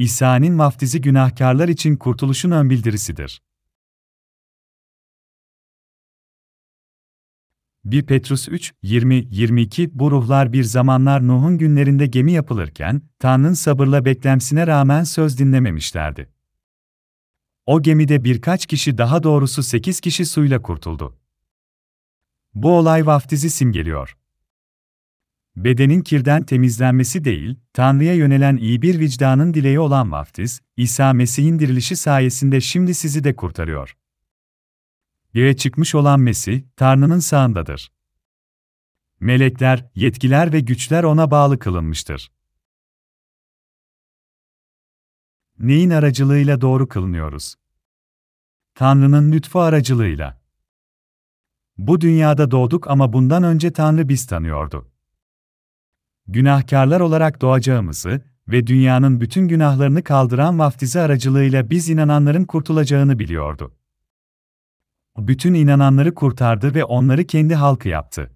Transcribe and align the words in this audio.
İsa'nın 0.00 0.58
vaftizi 0.58 1.00
günahkarlar 1.00 1.68
için 1.68 1.96
kurtuluşun 1.96 2.50
ön 2.50 2.70
bildirisidir. 2.70 3.42
1 7.84 8.02
Petrus 8.02 8.48
3, 8.48 8.72
20-22 8.82 9.90
Bu 9.92 10.10
ruhlar 10.10 10.52
bir 10.52 10.64
zamanlar 10.64 11.28
Nuh'un 11.28 11.58
günlerinde 11.58 12.06
gemi 12.06 12.32
yapılırken, 12.32 13.02
Tanrı'nın 13.18 13.52
sabırla 13.52 14.04
beklemsine 14.04 14.66
rağmen 14.66 15.04
söz 15.04 15.38
dinlememişlerdi. 15.38 16.30
O 17.66 17.82
gemide 17.82 18.24
birkaç 18.24 18.66
kişi 18.66 18.98
daha 18.98 19.22
doğrusu 19.22 19.62
8 19.62 20.00
kişi 20.00 20.26
suyla 20.26 20.62
kurtuldu. 20.62 21.18
Bu 22.54 22.72
olay 22.72 23.06
vaftizi 23.06 23.50
simgeliyor. 23.50 24.19
Bedenin 25.64 26.00
kirden 26.00 26.42
temizlenmesi 26.42 27.24
değil, 27.24 27.56
Tanrı'ya 27.72 28.14
yönelen 28.14 28.56
iyi 28.56 28.82
bir 28.82 28.98
vicdanın 28.98 29.54
dileği 29.54 29.80
olan 29.80 30.12
vaftiz, 30.12 30.60
İsa 30.76 31.12
Mesih'in 31.12 31.58
dirilişi 31.58 31.96
sayesinde 31.96 32.60
şimdi 32.60 32.94
sizi 32.94 33.24
de 33.24 33.36
kurtarıyor. 33.36 33.96
Göğe 35.34 35.56
çıkmış 35.56 35.94
olan 35.94 36.20
Mesih, 36.20 36.62
Tanrı'nın 36.76 37.18
sağındadır. 37.18 37.92
Melekler, 39.20 39.90
yetkiler 39.94 40.52
ve 40.52 40.60
güçler 40.60 41.04
ona 41.04 41.30
bağlı 41.30 41.58
kılınmıştır. 41.58 42.32
Neyin 45.58 45.90
aracılığıyla 45.90 46.60
doğru 46.60 46.88
kılınıyoruz? 46.88 47.54
Tanrı'nın 48.74 49.32
lütfu 49.32 49.60
aracılığıyla. 49.60 50.40
Bu 51.78 52.00
dünyada 52.00 52.50
doğduk 52.50 52.90
ama 52.90 53.12
bundan 53.12 53.42
önce 53.42 53.72
Tanrı 53.72 54.08
biz 54.08 54.26
tanıyordu. 54.26 54.90
Günahkarlar 56.26 57.00
olarak 57.00 57.40
doğacağımızı 57.40 58.22
ve 58.48 58.66
dünyanın 58.66 59.20
bütün 59.20 59.48
günahlarını 59.48 60.02
kaldıran 60.02 60.58
vaftizi 60.58 61.00
aracılığıyla 61.00 61.70
biz 61.70 61.88
inananların 61.88 62.44
kurtulacağını 62.44 63.18
biliyordu. 63.18 63.74
Bütün 65.18 65.54
inananları 65.54 66.14
kurtardı 66.14 66.74
ve 66.74 66.84
onları 66.84 67.24
kendi 67.24 67.54
halkı 67.54 67.88
yaptı. 67.88 68.30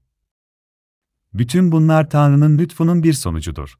Bütün 1.34 1.72
bunlar 1.72 2.10
Tanrı'nın 2.10 2.58
lütfunun 2.58 3.02
bir 3.02 3.12
sonucudur. 3.12 3.74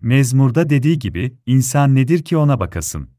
Mezmur'da 0.00 0.70
dediği 0.70 0.98
gibi, 0.98 1.38
insan 1.46 1.94
nedir 1.94 2.24
ki 2.24 2.36
ona 2.36 2.60
bakasın? 2.60 3.10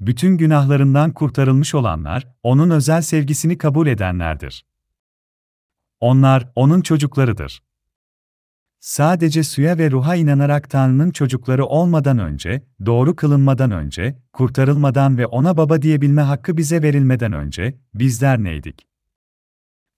Bütün 0.00 0.36
günahlarından 0.36 1.12
kurtarılmış 1.12 1.74
olanlar, 1.74 2.28
onun 2.42 2.70
özel 2.70 3.02
sevgisini 3.02 3.58
kabul 3.58 3.86
edenlerdir. 3.86 4.66
Onlar, 6.00 6.52
onun 6.54 6.80
çocuklarıdır. 6.80 7.62
Sadece 8.82 9.42
suya 9.42 9.78
ve 9.78 9.90
ruha 9.90 10.16
inanarak 10.16 10.70
Tanrı'nın 10.70 11.10
çocukları 11.10 11.66
olmadan 11.66 12.18
önce, 12.18 12.62
doğru 12.86 13.16
kılınmadan 13.16 13.70
önce, 13.70 14.18
kurtarılmadan 14.32 15.18
ve 15.18 15.26
ona 15.26 15.56
baba 15.56 15.82
diyebilme 15.82 16.22
hakkı 16.22 16.56
bize 16.56 16.82
verilmeden 16.82 17.32
önce, 17.32 17.78
bizler 17.94 18.44
neydik? 18.44 18.86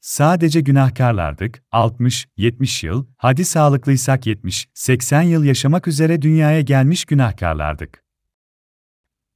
Sadece 0.00 0.60
günahkarlardık, 0.60 1.62
60-70 1.72 2.86
yıl, 2.86 3.06
hadi 3.16 3.44
sağlıklıysak 3.44 4.26
70-80 4.26 5.24
yıl 5.24 5.44
yaşamak 5.44 5.88
üzere 5.88 6.22
dünyaya 6.22 6.60
gelmiş 6.60 7.04
günahkarlardık. 7.04 8.04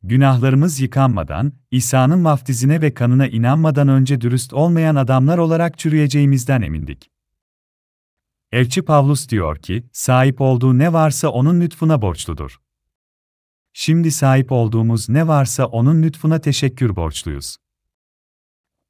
Günahlarımız 0.02 0.80
yıkanmadan, 0.80 1.52
İsa'nın 1.70 2.24
vaftizine 2.24 2.82
ve 2.82 2.94
kanına 2.94 3.26
inanmadan 3.26 3.88
önce 3.88 4.20
dürüst 4.20 4.52
olmayan 4.52 4.96
adamlar 4.96 5.38
olarak 5.38 5.78
çürüyeceğimizden 5.78 6.62
emindik. 6.62 7.17
Elçi 8.52 8.82
Pavlus 8.82 9.28
diyor 9.28 9.58
ki, 9.58 9.86
sahip 9.92 10.40
olduğu 10.40 10.78
ne 10.78 10.92
varsa 10.92 11.28
onun 11.28 11.60
lütfuna 11.60 12.02
borçludur. 12.02 12.60
Şimdi 13.72 14.10
sahip 14.10 14.52
olduğumuz 14.52 15.08
ne 15.08 15.28
varsa 15.28 15.66
onun 15.66 16.02
lütfuna 16.02 16.40
teşekkür 16.40 16.96
borçluyuz. 16.96 17.56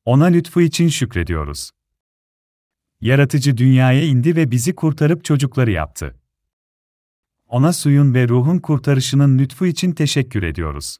Ona 0.05 0.25
lütfu 0.25 0.61
için 0.61 0.89
şükrediyoruz. 0.89 1.71
Yaratıcı 3.01 3.57
dünyaya 3.57 4.03
indi 4.03 4.37
ve 4.37 4.51
bizi 4.51 4.75
kurtarıp 4.75 5.25
çocukları 5.25 5.71
yaptı. 5.71 6.21
Ona 7.47 7.73
suyun 7.73 8.15
ve 8.15 8.29
ruhun 8.29 8.59
kurtarışının 8.59 9.39
lütfu 9.39 9.67
için 9.67 9.93
teşekkür 9.93 10.43
ediyoruz. 10.43 10.99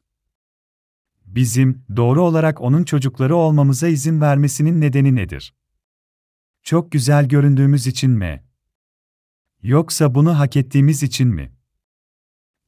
Bizim, 1.25 1.85
doğru 1.95 2.23
olarak 2.23 2.61
onun 2.61 2.83
çocukları 2.83 3.35
olmamıza 3.35 3.87
izin 3.87 4.21
vermesinin 4.21 4.81
nedeni 4.81 5.15
nedir? 5.15 5.53
Çok 6.63 6.91
güzel 6.91 7.27
göründüğümüz 7.27 7.87
için 7.87 8.11
mi? 8.11 8.48
Yoksa 9.63 10.15
bunu 10.15 10.39
hak 10.39 10.57
ettiğimiz 10.57 11.03
için 11.03 11.27
mi? 11.27 11.51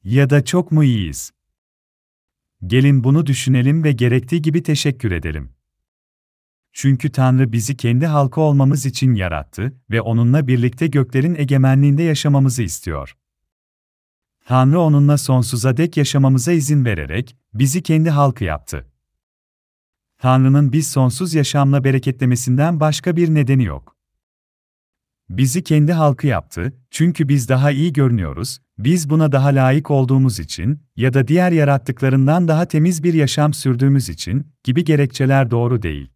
Ya 0.04 0.30
da 0.30 0.44
çok 0.44 0.72
mu 0.72 0.84
iyiyiz? 0.84 1.32
Gelin 2.66 3.04
bunu 3.04 3.26
düşünelim 3.26 3.84
ve 3.84 3.92
gerektiği 3.92 4.42
gibi 4.42 4.62
teşekkür 4.62 5.10
edelim. 5.10 5.52
Çünkü 6.72 7.12
Tanrı 7.12 7.52
bizi 7.52 7.76
kendi 7.76 8.06
halkı 8.06 8.40
olmamız 8.40 8.86
için 8.86 9.14
yarattı 9.14 9.80
ve 9.90 10.00
onunla 10.00 10.46
birlikte 10.46 10.86
göklerin 10.86 11.34
egemenliğinde 11.34 12.02
yaşamamızı 12.02 12.62
istiyor. 12.62 13.16
Tanrı 14.44 14.80
onunla 14.80 15.18
sonsuza 15.18 15.76
dek 15.76 15.96
yaşamamıza 15.96 16.52
izin 16.52 16.84
vererek 16.84 17.36
bizi 17.54 17.82
kendi 17.82 18.10
halkı 18.10 18.44
yaptı. 18.44 18.86
Tanrı'nın 20.18 20.72
biz 20.72 20.90
sonsuz 20.90 21.34
yaşamla 21.34 21.84
bereketlemesinden 21.84 22.80
başka 22.80 23.16
bir 23.16 23.34
nedeni 23.34 23.64
yok. 23.64 23.96
Bizi 25.36 25.64
kendi 25.64 25.92
halkı 25.92 26.26
yaptı, 26.26 26.72
çünkü 26.90 27.28
biz 27.28 27.48
daha 27.48 27.70
iyi 27.70 27.92
görünüyoruz, 27.92 28.58
biz 28.78 29.10
buna 29.10 29.32
daha 29.32 29.48
layık 29.48 29.90
olduğumuz 29.90 30.40
için 30.40 30.82
ya 30.96 31.14
da 31.14 31.28
diğer 31.28 31.52
yarattıklarından 31.52 32.48
daha 32.48 32.66
temiz 32.66 33.02
bir 33.02 33.14
yaşam 33.14 33.54
sürdüğümüz 33.54 34.08
için 34.08 34.52
gibi 34.64 34.84
gerekçeler 34.84 35.50
doğru 35.50 35.82
değil. 35.82 36.10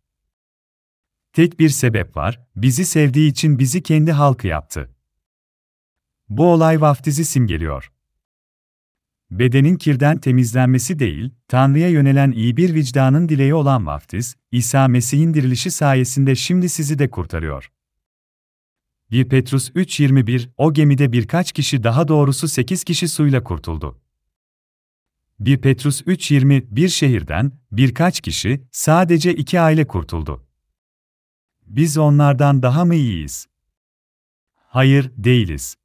Tek 1.32 1.60
bir 1.60 1.68
sebep 1.68 2.16
var, 2.16 2.40
bizi 2.56 2.84
sevdiği 2.84 3.30
için 3.30 3.58
bizi 3.58 3.82
kendi 3.82 4.12
halkı 4.12 4.46
yaptı. 4.46 4.90
Bu 6.28 6.46
olay 6.46 6.80
vaftizi 6.80 7.24
simgeliyor. 7.24 7.92
Bedenin 9.30 9.76
kirden 9.76 10.18
temizlenmesi 10.18 10.98
değil, 10.98 11.30
Tanrı'ya 11.48 11.88
yönelen 11.88 12.32
iyi 12.32 12.56
bir 12.56 12.74
vicdanın 12.74 13.28
dileği 13.28 13.54
olan 13.54 13.86
vaftiz, 13.86 14.36
İsa 14.52 14.88
Mesih'in 14.88 15.34
dirilişi 15.34 15.70
sayesinde 15.70 16.34
şimdi 16.34 16.68
sizi 16.68 16.98
de 16.98 17.10
kurtarıyor. 17.10 17.70
1 19.10 19.28
Petrus 19.28 19.70
3.21 19.70 20.48
O 20.56 20.72
gemide 20.72 21.12
birkaç 21.12 21.52
kişi 21.52 21.84
daha 21.84 22.08
doğrusu 22.08 22.48
8 22.48 22.84
kişi 22.84 23.08
suyla 23.08 23.44
kurtuldu. 23.44 24.00
1 25.40 25.60
Petrus 25.60 26.02
3.20 26.02 26.66
Bir 26.70 26.88
şehirden 26.88 27.52
birkaç 27.72 28.20
kişi, 28.20 28.66
sadece 28.72 29.34
iki 29.34 29.60
aile 29.60 29.86
kurtuldu. 29.86 30.46
Biz 31.66 31.98
onlardan 31.98 32.62
daha 32.62 32.84
mı 32.84 32.94
iyiyiz? 32.94 33.46
Hayır, 34.54 35.12
değiliz. 35.16 35.76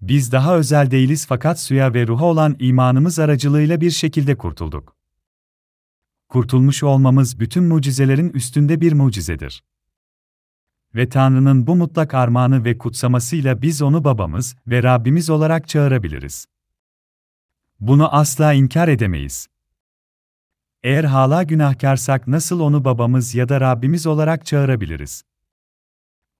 Biz 0.00 0.32
daha 0.32 0.56
özel 0.56 0.90
değiliz 0.90 1.26
fakat 1.26 1.60
suya 1.60 1.94
ve 1.94 2.06
ruha 2.06 2.24
olan 2.24 2.56
imanımız 2.58 3.18
aracılığıyla 3.18 3.80
bir 3.80 3.90
şekilde 3.90 4.36
kurtulduk. 4.36 4.96
Kurtulmuş 6.28 6.82
olmamız 6.82 7.40
bütün 7.40 7.64
mucizelerin 7.64 8.30
üstünde 8.30 8.80
bir 8.80 8.92
mucizedir 8.92 9.62
ve 10.94 11.08
Tanrı'nın 11.08 11.66
bu 11.66 11.76
mutlak 11.76 12.14
armağanı 12.14 12.64
ve 12.64 12.78
kutsamasıyla 12.78 13.62
biz 13.62 13.82
onu 13.82 14.04
babamız 14.04 14.56
ve 14.66 14.82
Rabbimiz 14.82 15.30
olarak 15.30 15.68
çağırabiliriz. 15.68 16.46
Bunu 17.80 18.14
asla 18.14 18.52
inkar 18.52 18.88
edemeyiz. 18.88 19.46
Eğer 20.82 21.04
hala 21.04 21.42
günahkarsak 21.42 22.26
nasıl 22.26 22.60
onu 22.60 22.84
babamız 22.84 23.34
ya 23.34 23.48
da 23.48 23.60
Rabbimiz 23.60 24.06
olarak 24.06 24.46
çağırabiliriz? 24.46 25.22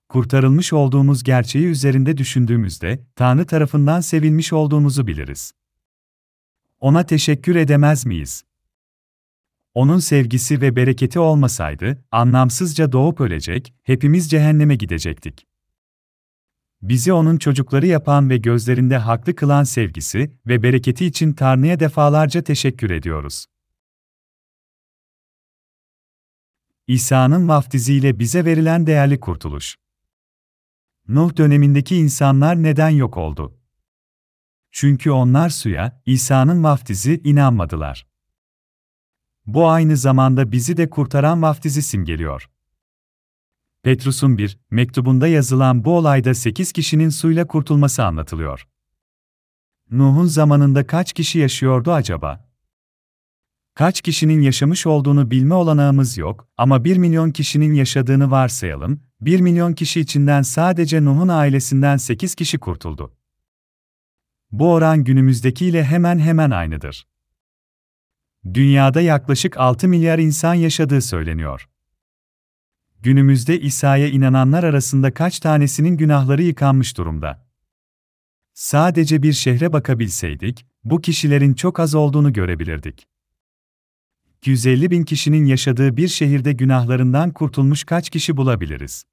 Kurtarılmış 0.08 0.72
olduğumuz 0.72 1.22
gerçeği 1.22 1.66
üzerinde 1.66 2.16
düşündüğümüzde 2.16 3.04
Tanrı 3.16 3.46
tarafından 3.46 4.00
sevilmiş 4.00 4.52
olduğumuzu 4.52 5.06
biliriz. 5.06 5.52
Ona 6.80 7.06
teşekkür 7.06 7.56
edemez 7.56 8.06
miyiz? 8.06 8.44
Onun 9.78 9.98
sevgisi 9.98 10.60
ve 10.60 10.76
bereketi 10.76 11.18
olmasaydı, 11.18 12.04
anlamsızca 12.12 12.92
doğup 12.92 13.20
ölecek, 13.20 13.74
hepimiz 13.82 14.30
cehenneme 14.30 14.74
gidecektik. 14.74 15.46
Bizi 16.82 17.12
onun 17.12 17.38
çocukları 17.38 17.86
yapan 17.86 18.30
ve 18.30 18.36
gözlerinde 18.36 18.96
haklı 18.96 19.34
kılan 19.34 19.64
sevgisi 19.64 20.32
ve 20.46 20.62
bereketi 20.62 21.06
için 21.06 21.32
Tanrı'ya 21.32 21.80
defalarca 21.80 22.42
teşekkür 22.42 22.90
ediyoruz. 22.90 23.46
İsa'nın 26.86 27.48
vaftiziyle 27.48 28.18
bize 28.18 28.44
verilen 28.44 28.86
değerli 28.86 29.20
kurtuluş. 29.20 29.76
Nuh 31.08 31.36
dönemindeki 31.36 31.96
insanlar 31.96 32.62
neden 32.62 32.90
yok 32.90 33.16
oldu? 33.16 33.58
Çünkü 34.72 35.10
onlar 35.10 35.48
suya, 35.48 36.02
İsa'nın 36.06 36.64
vaftizi 36.64 37.20
inanmadılar. 37.24 38.07
Bu 39.48 39.68
aynı 39.68 39.96
zamanda 39.96 40.52
bizi 40.52 40.76
de 40.76 40.90
kurtaran 40.90 41.42
vaftizi 41.42 41.82
simgeliyor. 41.82 42.50
Petrus'un 43.82 44.38
bir 44.38 44.58
mektubunda 44.70 45.28
yazılan 45.28 45.84
bu 45.84 45.96
olayda 45.96 46.34
8 46.34 46.72
kişinin 46.72 47.08
suyla 47.08 47.46
kurtulması 47.46 48.04
anlatılıyor. 48.04 48.68
Nuh'un 49.90 50.26
zamanında 50.26 50.86
kaç 50.86 51.12
kişi 51.12 51.38
yaşıyordu 51.38 51.92
acaba? 51.92 52.48
Kaç 53.74 54.00
kişinin 54.00 54.40
yaşamış 54.40 54.86
olduğunu 54.86 55.30
bilme 55.30 55.54
olanağımız 55.54 56.18
yok 56.18 56.48
ama 56.56 56.84
1 56.84 56.96
milyon 56.96 57.30
kişinin 57.30 57.74
yaşadığını 57.74 58.30
varsayalım, 58.30 59.00
1 59.20 59.40
milyon 59.40 59.72
kişi 59.72 60.00
içinden 60.00 60.42
sadece 60.42 61.04
Nuh'un 61.04 61.28
ailesinden 61.28 61.96
8 61.96 62.34
kişi 62.34 62.58
kurtuldu. 62.58 63.16
Bu 64.52 64.72
oran 64.72 65.04
günümüzdekiyle 65.04 65.84
hemen 65.84 66.18
hemen 66.18 66.50
aynıdır. 66.50 67.06
Dünyada 68.54 69.00
yaklaşık 69.00 69.56
6 69.56 69.88
milyar 69.88 70.18
insan 70.18 70.54
yaşadığı 70.54 71.02
söyleniyor. 71.02 71.68
Günümüzde 73.00 73.60
İsa'ya 73.60 74.08
inananlar 74.08 74.64
arasında 74.64 75.14
kaç 75.14 75.40
tanesinin 75.40 75.96
günahları 75.96 76.42
yıkanmış 76.42 76.96
durumda? 76.96 77.48
Sadece 78.54 79.22
bir 79.22 79.32
şehre 79.32 79.72
bakabilseydik, 79.72 80.66
bu 80.84 81.00
kişilerin 81.00 81.54
çok 81.54 81.80
az 81.80 81.94
olduğunu 81.94 82.32
görebilirdik. 82.32 83.08
250 84.36 84.90
bin 84.90 85.04
kişinin 85.04 85.44
yaşadığı 85.44 85.96
bir 85.96 86.08
şehirde 86.08 86.52
günahlarından 86.52 87.32
kurtulmuş 87.32 87.84
kaç 87.84 88.10
kişi 88.10 88.36
bulabiliriz? 88.36 89.04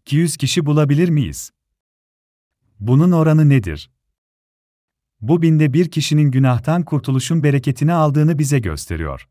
200 0.00 0.36
kişi 0.36 0.66
bulabilir 0.66 1.08
miyiz? 1.08 1.50
Bunun 2.80 3.12
oranı 3.12 3.48
nedir? 3.48 3.90
Bu 5.20 5.42
binde 5.42 5.72
bir 5.72 5.90
kişinin 5.90 6.30
günahtan 6.30 6.82
kurtuluşun 6.82 7.42
bereketini 7.42 7.92
aldığını 7.92 8.38
bize 8.38 8.58
gösteriyor. 8.58 9.28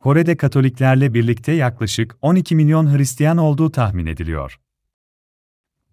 Kore'de 0.00 0.36
Katoliklerle 0.36 1.14
birlikte 1.14 1.52
yaklaşık 1.52 2.16
12 2.22 2.56
milyon 2.56 2.98
Hristiyan 2.98 3.38
olduğu 3.38 3.70
tahmin 3.70 4.06
ediliyor. 4.06 4.60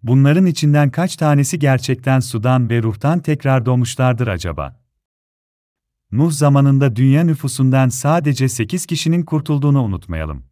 Bunların 0.02 0.46
içinden 0.46 0.90
kaç 0.90 1.16
tanesi 1.16 1.58
gerçekten 1.58 2.20
sudan 2.20 2.70
ve 2.70 2.82
ruhtan 2.82 3.20
tekrar 3.20 3.66
doğmuşlardır 3.66 4.26
acaba? 4.26 4.80
Nuh 6.12 6.30
zamanında 6.30 6.96
dünya 6.96 7.24
nüfusundan 7.24 7.88
sadece 7.88 8.48
8 8.48 8.86
kişinin 8.86 9.22
kurtulduğunu 9.22 9.82
unutmayalım. 9.82 10.47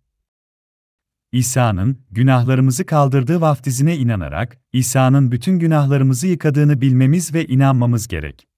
İsa'nın 1.37 1.99
günahlarımızı 2.11 2.87
kaldırdığı 2.87 3.41
vaftizine 3.41 3.97
inanarak 3.97 4.59
İsa'nın 4.73 5.33
bütün 5.33 5.59
günahlarımızı 5.59 6.27
yıkadığını 6.27 6.81
bilmemiz 6.81 7.35
ve 7.35 7.47
inanmamız 7.47 8.09
gerek. 8.09 8.49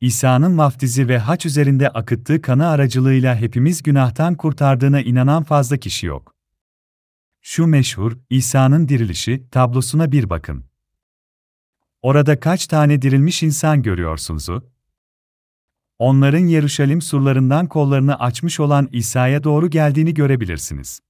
İsa'nın 0.00 0.58
vaftizi 0.58 1.08
ve 1.08 1.18
haç 1.18 1.46
üzerinde 1.46 1.88
akıttığı 1.88 2.42
kanı 2.42 2.66
aracılığıyla 2.66 3.36
hepimiz 3.36 3.82
günahtan 3.82 4.34
kurtardığına 4.34 5.00
inanan 5.00 5.42
fazla 5.42 5.76
kişi 5.76 6.06
yok. 6.06 6.34
Şu 7.40 7.66
meşhur 7.66 8.12
İsa'nın 8.30 8.88
dirilişi 8.88 9.50
tablosuna 9.50 10.12
bir 10.12 10.30
bakın. 10.30 10.64
Orada 12.02 12.40
kaç 12.40 12.66
tane 12.66 13.02
dirilmiş 13.02 13.42
insan 13.42 13.82
görüyorsunuz? 13.82 14.48
Onların 15.98 16.46
Yeruşalim 16.46 17.02
surlarından 17.02 17.66
kollarını 17.66 18.20
açmış 18.20 18.60
olan 18.60 18.88
İsa'ya 18.92 19.44
doğru 19.44 19.70
geldiğini 19.70 20.14
görebilirsiniz. 20.14 21.00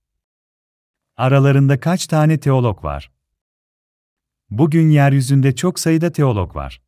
Aralarında 1.16 1.81
kaç 1.81 2.06
tane 2.06 2.40
teolog 2.40 2.84
var? 2.84 3.11
Bugün 4.50 4.88
yeryüzünde 4.88 5.55
çok 5.55 5.81
sayıda 5.81 6.12
teolog 6.12 6.56
var. 6.56 6.82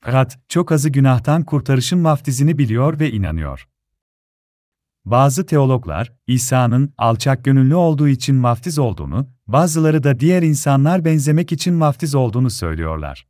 Fakat 0.00 0.38
çok 0.48 0.72
azı 0.72 0.88
günahtan 0.88 1.44
kurtarışın 1.44 2.04
vaftizini 2.04 2.58
biliyor 2.58 3.00
ve 3.00 3.10
inanıyor. 3.10 3.68
Bazı 5.04 5.46
teologlar, 5.46 6.12
İsa'nın 6.26 6.94
alçak 6.98 7.44
gönüllü 7.44 7.74
olduğu 7.74 8.08
için 8.08 8.42
vaftiz 8.42 8.78
olduğunu, 8.78 9.28
bazıları 9.46 10.02
da 10.02 10.20
diğer 10.20 10.42
insanlar 10.42 11.04
benzemek 11.04 11.52
için 11.52 11.80
vaftiz 11.80 12.14
olduğunu 12.14 12.50
söylüyorlar. 12.50 13.26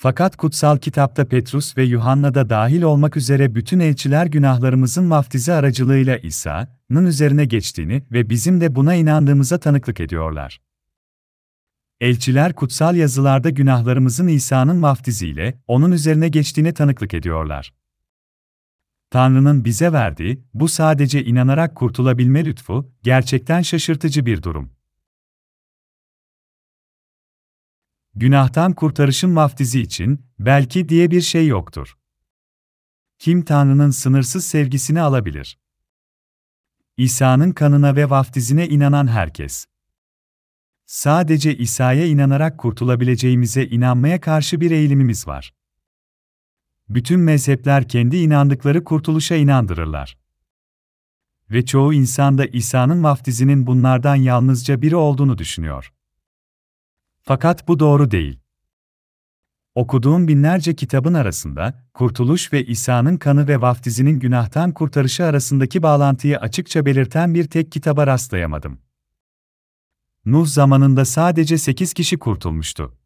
Fakat 0.00 0.36
kutsal 0.36 0.78
kitapta 0.78 1.28
Petrus 1.28 1.76
ve 1.76 1.82
Yuhanna 1.82 2.34
da 2.34 2.50
dahil 2.50 2.82
olmak 2.82 3.16
üzere 3.16 3.54
bütün 3.54 3.80
elçiler 3.80 4.26
günahlarımızın 4.26 5.10
vaftizi 5.10 5.52
aracılığıyla 5.52 6.16
İsa'nın 6.16 7.06
üzerine 7.06 7.44
geçtiğini 7.44 8.02
ve 8.12 8.30
bizim 8.30 8.60
de 8.60 8.74
buna 8.74 8.94
inandığımıza 8.94 9.58
tanıklık 9.58 10.00
ediyorlar. 10.00 10.60
Elçiler 12.00 12.52
kutsal 12.52 12.96
yazılarda 12.96 13.50
günahlarımızın 13.50 14.28
İsa'nın 14.28 14.82
vaftiziyle 14.82 15.62
onun 15.66 15.92
üzerine 15.92 16.28
geçtiğine 16.28 16.74
tanıklık 16.74 17.14
ediyorlar. 17.14 17.74
Tanrı'nın 19.10 19.64
bize 19.64 19.92
verdiği 19.92 20.44
bu 20.54 20.68
sadece 20.68 21.24
inanarak 21.24 21.74
kurtulabilme 21.74 22.44
lütfu 22.44 22.92
gerçekten 23.02 23.62
şaşırtıcı 23.62 24.26
bir 24.26 24.42
durum. 24.42 24.77
Günahtan 28.20 28.72
kurtarışın 28.72 29.36
vaftizi 29.36 29.80
için 29.80 30.26
belki 30.38 30.88
diye 30.88 31.10
bir 31.10 31.20
şey 31.20 31.46
yoktur. 31.46 31.98
Kim 33.18 33.44
Tanrı'nın 33.44 33.90
sınırsız 33.90 34.44
sevgisini 34.44 35.00
alabilir? 35.00 35.58
İsa'nın 36.96 37.52
kanına 37.52 37.96
ve 37.96 38.10
vaftizine 38.10 38.68
inanan 38.68 39.06
herkes. 39.06 39.66
Sadece 40.86 41.56
İsa'ya 41.56 42.06
inanarak 42.06 42.58
kurtulabileceğimize 42.58 43.64
inanmaya 43.64 44.20
karşı 44.20 44.60
bir 44.60 44.70
eğilimimiz 44.70 45.26
var. 45.26 45.54
Bütün 46.88 47.20
mezhepler 47.20 47.88
kendi 47.88 48.16
inandıkları 48.16 48.84
kurtuluşa 48.84 49.36
inandırırlar. 49.36 50.18
Ve 51.50 51.64
çoğu 51.64 51.94
insan 51.94 52.38
da 52.38 52.46
İsa'nın 52.46 53.04
vaftizinin 53.04 53.66
bunlardan 53.66 54.16
yalnızca 54.16 54.82
biri 54.82 54.96
olduğunu 54.96 55.38
düşünüyor. 55.38 55.92
Fakat 57.28 57.68
bu 57.68 57.78
doğru 57.78 58.10
değil. 58.10 58.40
Okuduğum 59.74 60.28
binlerce 60.28 60.76
kitabın 60.76 61.14
arasında, 61.14 61.88
kurtuluş 61.94 62.52
ve 62.52 62.66
İsa'nın 62.66 63.16
kanı 63.16 63.48
ve 63.48 63.60
vaftizinin 63.60 64.18
günahtan 64.18 64.72
kurtarışı 64.72 65.24
arasındaki 65.24 65.82
bağlantıyı 65.82 66.38
açıkça 66.38 66.86
belirten 66.86 67.34
bir 67.34 67.44
tek 67.44 67.72
kitaba 67.72 68.06
rastlayamadım. 68.06 68.78
Nuh 70.24 70.46
zamanında 70.46 71.04
sadece 71.04 71.58
8 71.58 71.94
kişi 71.94 72.18
kurtulmuştu. 72.18 72.98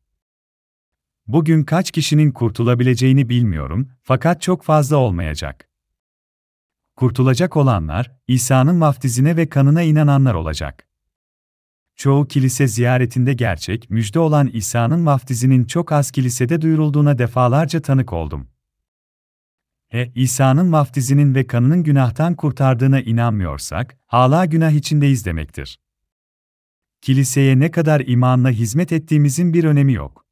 Bugün 1.26 1.64
kaç 1.64 1.90
kişinin 1.90 2.32
kurtulabileceğini 2.32 3.28
bilmiyorum, 3.28 3.88
fakat 4.02 4.42
çok 4.42 4.62
fazla 4.62 4.96
olmayacak. 4.96 5.68
Kurtulacak 6.96 7.56
olanlar, 7.56 8.16
İsa'nın 8.28 8.80
vaftizine 8.80 9.36
ve 9.36 9.48
kanına 9.48 9.82
inananlar 9.82 10.34
olacak. 10.34 10.91
Çoğu 12.02 12.28
kilise 12.28 12.68
ziyaretinde 12.68 13.32
gerçek, 13.32 13.90
müjde 13.90 14.18
olan 14.18 14.46
İsa'nın 14.46 15.06
vaftizinin 15.06 15.64
çok 15.64 15.92
az 15.92 16.10
kilisede 16.10 16.62
duyurulduğuna 16.62 17.18
defalarca 17.18 17.82
tanık 17.82 18.12
oldum. 18.12 18.48
E, 19.92 20.12
İsa'nın 20.14 20.72
vaftizinin 20.72 21.34
ve 21.34 21.46
kanının 21.46 21.82
günahtan 21.82 22.34
kurtardığına 22.34 23.00
inanmıyorsak, 23.00 23.98
hala 24.06 24.44
günah 24.44 24.70
içindeyiz 24.70 25.26
demektir. 25.26 25.78
Kiliseye 27.00 27.58
ne 27.58 27.70
kadar 27.70 28.00
imanla 28.06 28.50
hizmet 28.50 28.92
ettiğimizin 28.92 29.54
bir 29.54 29.64
önemi 29.64 29.92
yok. 29.92 30.26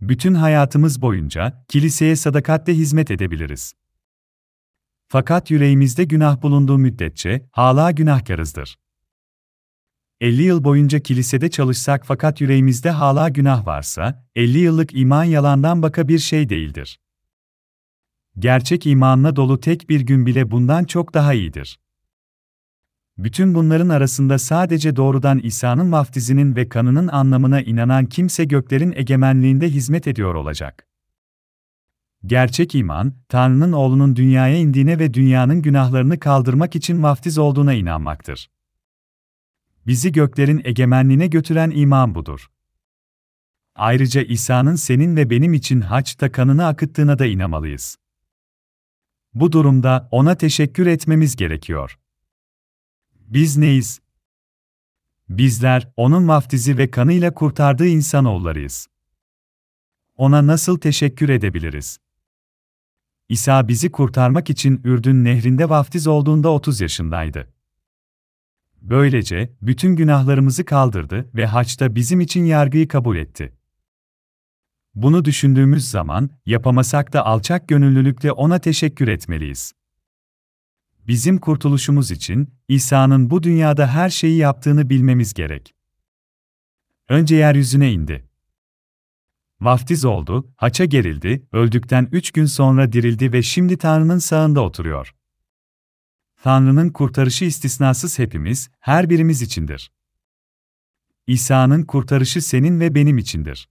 Bütün 0.00 0.34
hayatımız 0.34 1.02
boyunca 1.02 1.64
kiliseye 1.68 2.16
sadakatle 2.16 2.74
hizmet 2.74 3.10
edebiliriz. 3.10 3.74
Fakat 5.08 5.50
yüreğimizde 5.50 6.04
günah 6.04 6.42
bulunduğu 6.42 6.78
müddetçe 6.78 7.48
hala 7.52 7.90
günahkarızdır. 7.90 8.78
50 10.20 10.42
yıl 10.42 10.64
boyunca 10.64 11.00
kilisede 11.00 11.50
çalışsak 11.50 12.02
fakat 12.06 12.40
yüreğimizde 12.40 12.90
hala 12.90 13.28
günah 13.28 13.66
varsa, 13.66 14.26
50 14.36 14.58
yıllık 14.58 14.94
iman 14.94 15.24
yalandan 15.24 15.82
baka 15.82 16.08
bir 16.08 16.18
şey 16.18 16.48
değildir. 16.48 17.00
Gerçek 18.38 18.86
imanla 18.86 19.36
dolu 19.36 19.60
tek 19.60 19.88
bir 19.88 20.00
gün 20.00 20.26
bile 20.26 20.50
bundan 20.50 20.84
çok 20.84 21.14
daha 21.14 21.34
iyidir. 21.34 21.80
Bütün 23.18 23.54
bunların 23.54 23.88
arasında 23.88 24.38
sadece 24.38 24.96
doğrudan 24.96 25.38
İsa'nın 25.38 25.92
vaftizinin 25.92 26.56
ve 26.56 26.68
kanının 26.68 27.08
anlamına 27.08 27.60
inanan 27.60 28.06
kimse 28.06 28.44
göklerin 28.44 28.92
egemenliğinde 28.96 29.68
hizmet 29.68 30.06
ediyor 30.08 30.34
olacak. 30.34 30.86
Gerçek 32.26 32.74
iman, 32.74 33.12
Tanrı'nın 33.28 33.72
oğlunun 33.72 34.16
dünyaya 34.16 34.56
indiğine 34.56 34.98
ve 34.98 35.14
dünyanın 35.14 35.62
günahlarını 35.62 36.18
kaldırmak 36.18 36.76
için 36.76 37.02
vaftiz 37.02 37.38
olduğuna 37.38 37.74
inanmaktır. 37.74 38.48
Bizi 39.88 40.12
göklerin 40.12 40.60
egemenliğine 40.64 41.26
götüren 41.26 41.70
iman 41.70 42.14
budur. 42.14 42.50
Ayrıca 43.74 44.22
İsa'nın 44.22 44.74
senin 44.74 45.16
ve 45.16 45.30
benim 45.30 45.54
için 45.54 45.80
haçta 45.80 46.32
kanını 46.32 46.66
akıttığına 46.66 47.18
da 47.18 47.26
inanmalıyız. 47.26 47.96
Bu 49.34 49.52
durumda 49.52 50.08
ona 50.10 50.34
teşekkür 50.34 50.86
etmemiz 50.86 51.36
gerekiyor. 51.36 51.98
Biz 53.14 53.56
neyiz? 53.56 54.00
Bizler, 55.28 55.92
onun 55.96 56.28
vaftizi 56.28 56.78
ve 56.78 56.90
kanıyla 56.90 57.34
kurtardığı 57.34 57.86
insanoğullarıyız. 57.86 58.88
Ona 60.16 60.46
nasıl 60.46 60.78
teşekkür 60.78 61.28
edebiliriz? 61.28 61.98
İsa 63.28 63.68
bizi 63.68 63.92
kurtarmak 63.92 64.50
için 64.50 64.80
Ürdün 64.84 65.24
nehrinde 65.24 65.68
vaftiz 65.68 66.06
olduğunda 66.06 66.48
30 66.48 66.80
yaşındaydı. 66.80 67.57
Böylece 68.82 69.52
bütün 69.62 69.96
günahlarımızı 69.96 70.64
kaldırdı 70.64 71.30
ve 71.34 71.46
haçta 71.46 71.94
bizim 71.94 72.20
için 72.20 72.44
yargıyı 72.44 72.88
kabul 72.88 73.16
etti. 73.16 73.52
Bunu 74.94 75.24
düşündüğümüz 75.24 75.90
zaman, 75.90 76.30
yapamasak 76.46 77.12
da 77.12 77.26
alçak 77.26 77.68
gönüllülükle 77.68 78.32
ona 78.32 78.58
teşekkür 78.58 79.08
etmeliyiz. 79.08 79.72
Bizim 81.06 81.38
kurtuluşumuz 81.38 82.10
için, 82.10 82.54
İsa'nın 82.68 83.30
bu 83.30 83.42
dünyada 83.42 83.86
her 83.86 84.10
şeyi 84.10 84.36
yaptığını 84.36 84.90
bilmemiz 84.90 85.34
gerek. 85.34 85.74
Önce 87.08 87.36
yeryüzüne 87.36 87.92
indi. 87.92 88.28
Vaftiz 89.60 90.04
oldu, 90.04 90.52
haça 90.56 90.84
gerildi, 90.84 91.46
öldükten 91.52 92.08
üç 92.12 92.30
gün 92.30 92.44
sonra 92.44 92.92
dirildi 92.92 93.32
ve 93.32 93.42
şimdi 93.42 93.76
Tanrı'nın 93.76 94.18
sağında 94.18 94.60
oturuyor. 94.60 95.14
Tanrı'nın 96.42 96.90
kurtarışı 96.90 97.44
istisnasız 97.44 98.18
hepimiz, 98.18 98.70
her 98.80 99.10
birimiz 99.10 99.42
içindir. 99.42 99.92
İsa'nın 101.26 101.82
kurtarışı 101.82 102.42
senin 102.42 102.80
ve 102.80 102.94
benim 102.94 103.18
içindir. 103.18 103.68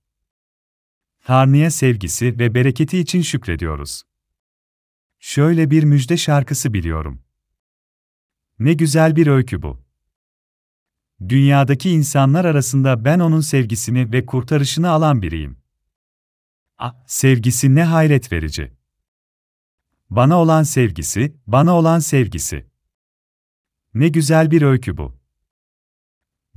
Tanrı'ya 1.23 1.71
sevgisi 1.71 2.39
ve 2.39 2.55
bereketi 2.55 2.99
için 2.99 3.21
şükrediyoruz. 3.21 4.03
Şöyle 5.19 5.71
bir 5.71 5.83
müjde 5.83 6.17
şarkısı 6.17 6.73
biliyorum. 6.73 7.23
Ne 8.59 8.73
güzel 8.73 9.15
bir 9.15 9.27
öykü 9.27 9.61
bu. 9.61 9.81
Dünyadaki 11.29 11.89
insanlar 11.89 12.45
arasında 12.45 13.05
ben 13.05 13.19
onun 13.19 13.41
sevgisini 13.41 14.11
ve 14.11 14.25
kurtarışını 14.25 14.89
alan 14.89 15.21
biriyim. 15.21 15.57
Ah, 16.77 16.95
sevgisi 17.07 17.75
ne 17.75 17.83
hayret 17.83 18.31
verici. 18.31 18.76
Bana 20.09 20.39
olan 20.39 20.63
sevgisi, 20.63 21.35
bana 21.47 21.75
olan 21.75 21.99
sevgisi. 21.99 22.65
Ne 23.93 24.07
güzel 24.07 24.51
bir 24.51 24.61
öykü 24.61 24.97
bu. 24.97 25.17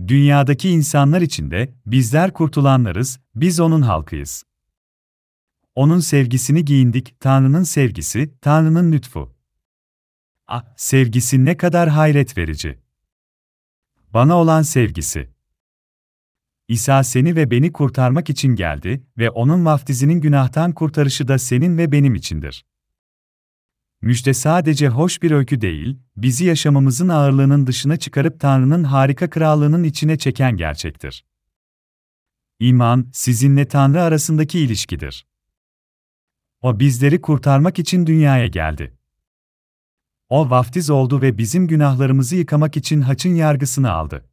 Dünyadaki 0.07 0.71
insanlar 0.71 1.21
içinde 1.21 1.75
bizler 1.87 2.33
kurtulanlarız, 2.33 3.21
biz 3.35 3.61
onun 3.61 3.83
halkıyız. 3.83 4.45
Onun 5.75 6.01
sevgisini 6.01 6.65
giyindik, 6.65 7.21
Tanrı'nın 7.21 7.63
sevgisi, 7.63 8.35
Tanrı'nın 8.41 8.93
lütfu. 8.93 9.35
Ah, 10.49 10.65
sevgisi 10.77 11.45
ne 11.45 11.57
kadar 11.57 11.89
hayret 11.89 12.39
verici. 12.39 12.79
Bana 14.15 14.37
olan 14.37 14.63
sevgisi. 14.63 15.31
İsa 16.69 17.05
seni 17.05 17.37
ve 17.37 17.51
beni 17.51 17.73
kurtarmak 17.73 18.31
için 18.31 18.55
geldi 18.55 19.05
ve 19.19 19.31
onun 19.31 19.65
vaftizinin 19.65 20.21
günahtan 20.21 20.73
kurtarışı 20.73 21.29
da 21.29 21.39
senin 21.39 21.79
ve 21.79 21.93
benim 21.93 22.15
içindir. 22.15 22.65
Müjde 24.03 24.35
sadece 24.35 24.89
hoş 24.89 25.23
bir 25.23 25.31
öykü 25.31 25.61
değil, 25.61 25.99
bizi 26.17 26.45
yaşamımızın 26.45 27.09
ağırlığının 27.09 27.67
dışına 27.67 27.97
çıkarıp 27.97 28.41
Tanrı'nın 28.41 28.85
harika 28.85 29.31
krallığının 29.31 29.85
içine 29.85 30.19
çeken 30.19 30.57
gerçektir. 30.57 31.25
İman, 32.61 33.11
sizinle 33.13 33.69
Tanrı 33.69 34.03
arasındaki 34.03 34.61
ilişkidir. 34.61 35.27
O 36.63 36.81
bizleri 36.81 37.21
kurtarmak 37.21 37.79
için 37.79 38.07
dünyaya 38.07 38.47
geldi. 38.47 38.99
O 40.29 40.51
vaftiz 40.51 40.91
oldu 40.91 41.23
ve 41.23 41.39
bizim 41.39 41.67
günahlarımızı 41.67 42.37
yıkamak 42.37 42.77
için 42.77 43.01
haçın 43.01 43.35
yargısını 43.35 43.91
aldı. 43.91 44.25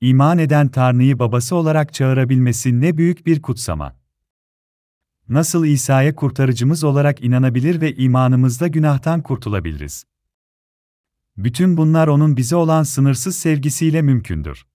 İman 0.00 0.38
eden 0.38 0.68
Tanrı'yı 0.68 1.18
babası 1.18 1.56
olarak 1.56 1.94
çağırabilmesi 1.94 2.80
ne 2.80 2.96
büyük 2.96 3.26
bir 3.26 3.42
kutsama. 3.42 3.97
Nasıl 5.28 5.64
İsa'ya 5.64 6.14
kurtarıcımız 6.14 6.84
olarak 6.84 7.24
inanabilir 7.24 7.80
ve 7.80 7.94
imanımızda 7.96 8.68
günahtan 8.68 9.22
kurtulabiliriz? 9.22 10.04
Bütün 11.36 11.76
bunlar 11.76 12.08
onun 12.08 12.36
bize 12.36 12.56
olan 12.56 12.82
sınırsız 12.82 13.36
sevgisiyle 13.36 14.02
mümkündür. 14.02 14.66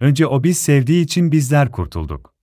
Önce 0.00 0.26
o 0.26 0.44
biz 0.44 0.58
sevdiği 0.58 1.04
için 1.04 1.32
bizler 1.32 1.72
kurtulduk. 1.72 2.34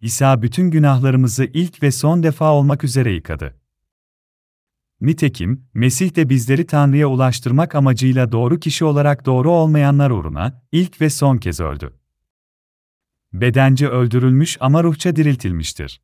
İsa 0.00 0.42
bütün 0.42 0.70
günahlarımızı 0.70 1.44
ilk 1.44 1.82
ve 1.82 1.90
son 1.90 2.22
defa 2.22 2.52
olmak 2.52 2.84
üzere 2.84 3.12
yıkadı. 3.12 3.60
Nitekim, 5.00 5.68
Mesih 5.74 6.16
de 6.16 6.28
bizleri 6.28 6.66
Tanrı'ya 6.66 7.06
ulaştırmak 7.08 7.74
amacıyla 7.74 8.32
doğru 8.32 8.60
kişi 8.60 8.84
olarak 8.84 9.26
doğru 9.26 9.50
olmayanlar 9.50 10.10
uğruna, 10.10 10.62
ilk 10.72 11.00
ve 11.00 11.10
son 11.10 11.38
kez 11.38 11.60
öldü. 11.60 11.97
Bedence 13.32 13.88
öldürülmüş 13.88 14.56
ama 14.60 14.84
ruhça 14.84 15.16
diriltilmiştir. 15.16 16.00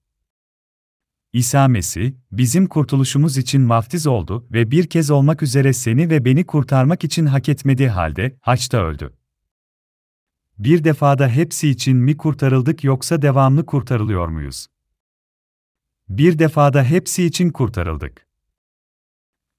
İsa 1.32 1.68
Mesih, 1.68 2.12
bizim 2.32 2.66
kurtuluşumuz 2.66 3.36
için 3.36 3.68
vaftiz 3.68 4.06
oldu 4.06 4.46
ve 4.52 4.70
bir 4.70 4.86
kez 4.86 5.10
olmak 5.10 5.42
üzere 5.42 5.72
seni 5.72 6.10
ve 6.10 6.24
beni 6.24 6.46
kurtarmak 6.46 7.04
için 7.04 7.26
hak 7.26 7.48
etmediği 7.48 7.88
halde, 7.88 8.36
haçta 8.40 8.78
öldü. 8.78 9.14
Bir 10.58 10.84
defada 10.84 11.28
hepsi 11.28 11.68
için 11.68 11.96
mi 11.96 12.16
kurtarıldık 12.16 12.84
yoksa 12.84 13.22
devamlı 13.22 13.66
kurtarılıyor 13.66 14.28
muyuz? 14.28 14.66
Bir 16.08 16.38
defada 16.38 16.84
hepsi 16.84 17.24
için 17.24 17.50
kurtarıldık. 17.50 18.26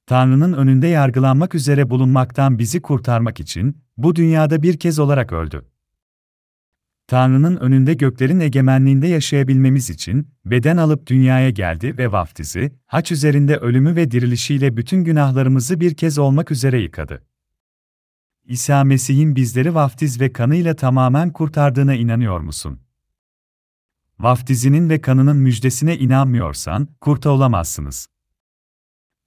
Tanrı'nın 0.05 0.53
önünde 0.53 0.87
yargılanmak 0.87 1.55
üzere 1.55 1.89
bulunmaktan 1.89 2.59
bizi 2.59 2.81
kurtarmak 2.81 3.39
için, 3.39 3.83
bu 3.97 4.15
dünyada 4.15 4.63
bir 4.63 4.79
kez 4.79 4.99
olarak 4.99 5.33
öldü. 5.33 5.65
Tanrı'nın 7.07 7.57
önünde 7.57 7.93
göklerin 7.93 8.39
egemenliğinde 8.39 9.07
yaşayabilmemiz 9.07 9.89
için, 9.89 10.27
beden 10.45 10.77
alıp 10.77 11.07
dünyaya 11.07 11.49
geldi 11.49 11.97
ve 11.97 12.11
vaftizi, 12.11 12.71
haç 12.85 13.11
üzerinde 13.11 13.57
ölümü 13.57 13.95
ve 13.95 14.11
dirilişiyle 14.11 14.77
bütün 14.77 15.03
günahlarımızı 15.03 15.79
bir 15.79 15.95
kez 15.95 16.17
olmak 16.17 16.51
üzere 16.51 16.81
yıkadı. 16.81 17.23
İsa 18.45 18.83
Mesih'in 18.83 19.35
bizleri 19.35 19.75
vaftiz 19.75 20.21
ve 20.21 20.33
kanıyla 20.33 20.75
tamamen 20.75 21.33
kurtardığına 21.33 21.93
inanıyor 21.93 22.39
musun? 22.39 22.79
Vaftizinin 24.19 24.89
ve 24.89 25.01
kanının 25.01 25.37
müjdesine 25.37 25.97
inanmıyorsan, 25.97 26.87
kurta 27.01 27.29
olamazsınız. 27.29 28.07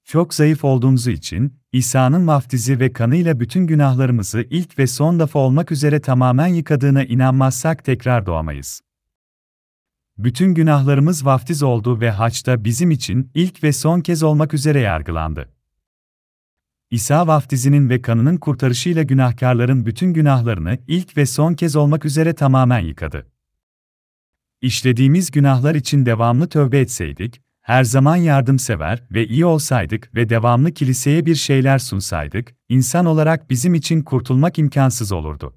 Çok 0.05 0.35
zayıf 0.35 0.65
olduğunuzu 0.65 1.11
için, 1.11 1.58
İsa'nın 1.73 2.27
vaftizi 2.27 2.81
ve 2.81 2.93
kanıyla 2.93 3.41
bütün 3.41 3.67
günahlarımızı 3.67 4.47
ilk 4.51 4.79
ve 4.79 4.87
son 4.87 5.19
defa 5.19 5.39
olmak 5.39 5.73
üzere 5.73 6.01
tamamen 6.01 6.47
yıkadığına 6.47 7.05
inanmazsak 7.05 7.85
tekrar 7.85 8.27
doğamayız. 8.27 8.81
Bütün 10.19 10.55
günahlarımız 10.55 11.27
vaftiz 11.27 11.63
oldu 11.63 12.01
ve 12.01 12.11
haçta 12.11 12.65
bizim 12.65 12.91
için 12.91 13.31
ilk 13.35 13.63
ve 13.65 13.73
son 13.73 14.01
kez 14.01 14.23
olmak 14.23 14.55
üzere 14.55 14.81
yargılandı. 14.81 15.49
İsa 16.91 17.27
vaftizinin 17.27 17.91
ve 17.91 18.03
kanının 18.03 18.37
kurtarışıyla 18.37 19.03
günahkarların 19.03 19.87
bütün 19.87 20.13
günahlarını 20.13 20.79
ilk 20.87 21.17
ve 21.17 21.27
son 21.27 21.55
kez 21.55 21.77
olmak 21.77 22.05
üzere 22.05 22.35
tamamen 22.35 22.81
yıkadı. 22.81 23.27
İşlediğimiz 24.63 25.31
günahlar 25.31 25.75
için 25.75 26.07
devamlı 26.07 26.49
tövbe 26.49 26.81
etseydik, 26.81 27.43
her 27.69 27.85
zaman 27.85 28.17
yardımsever 28.17 29.03
ve 29.11 29.27
iyi 29.27 29.47
olsaydık 29.47 30.15
ve 30.15 30.29
devamlı 30.29 30.73
kiliseye 30.73 31.27
bir 31.27 31.35
şeyler 31.35 31.79
sunsaydık, 31.79 32.55
insan 32.69 33.07
olarak 33.07 33.51
bizim 33.51 33.75
için 33.75 34.03
kurtulmak 34.03 34.59
imkansız 34.59 35.13
olurdu. 35.13 35.55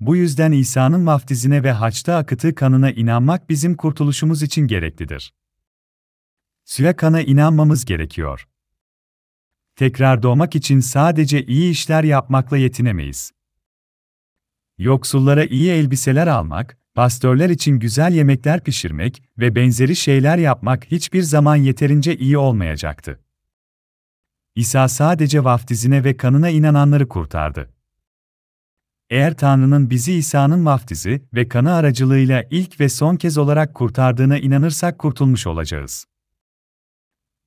Bu 0.00 0.16
yüzden 0.16 0.52
İsa'nın 0.52 1.06
vaftizine 1.06 1.62
ve 1.62 1.72
haçta 1.72 2.16
akıttığı 2.16 2.54
kanına 2.54 2.90
inanmak 2.90 3.50
bizim 3.50 3.76
kurtuluşumuz 3.76 4.42
için 4.42 4.66
gereklidir. 4.66 5.34
Suya 6.64 6.96
kana 6.96 7.20
inanmamız 7.20 7.84
gerekiyor. 7.84 8.48
Tekrar 9.76 10.22
doğmak 10.22 10.56
için 10.56 10.80
sadece 10.80 11.46
iyi 11.46 11.70
işler 11.70 12.04
yapmakla 12.04 12.56
yetinemeyiz. 12.56 13.32
Yoksullara 14.78 15.44
iyi 15.44 15.70
elbiseler 15.70 16.26
almak, 16.26 16.78
pastörler 16.96 17.50
için 17.50 17.78
güzel 17.78 18.12
yemekler 18.12 18.64
pişirmek 18.64 19.22
ve 19.38 19.54
benzeri 19.54 19.96
şeyler 19.96 20.38
yapmak 20.38 20.84
hiçbir 20.84 21.22
zaman 21.22 21.56
yeterince 21.56 22.16
iyi 22.16 22.38
olmayacaktı. 22.38 23.20
İsa 24.54 24.88
sadece 24.88 25.44
vaftizine 25.44 26.04
ve 26.04 26.16
kanına 26.16 26.48
inananları 26.48 27.08
kurtardı. 27.08 27.72
Eğer 29.10 29.36
Tanrı'nın 29.36 29.90
bizi 29.90 30.12
İsa'nın 30.12 30.66
vaftizi 30.66 31.22
ve 31.34 31.48
kanı 31.48 31.74
aracılığıyla 31.74 32.44
ilk 32.50 32.80
ve 32.80 32.88
son 32.88 33.16
kez 33.16 33.38
olarak 33.38 33.74
kurtardığına 33.74 34.38
inanırsak 34.38 34.98
kurtulmuş 34.98 35.46
olacağız. 35.46 36.04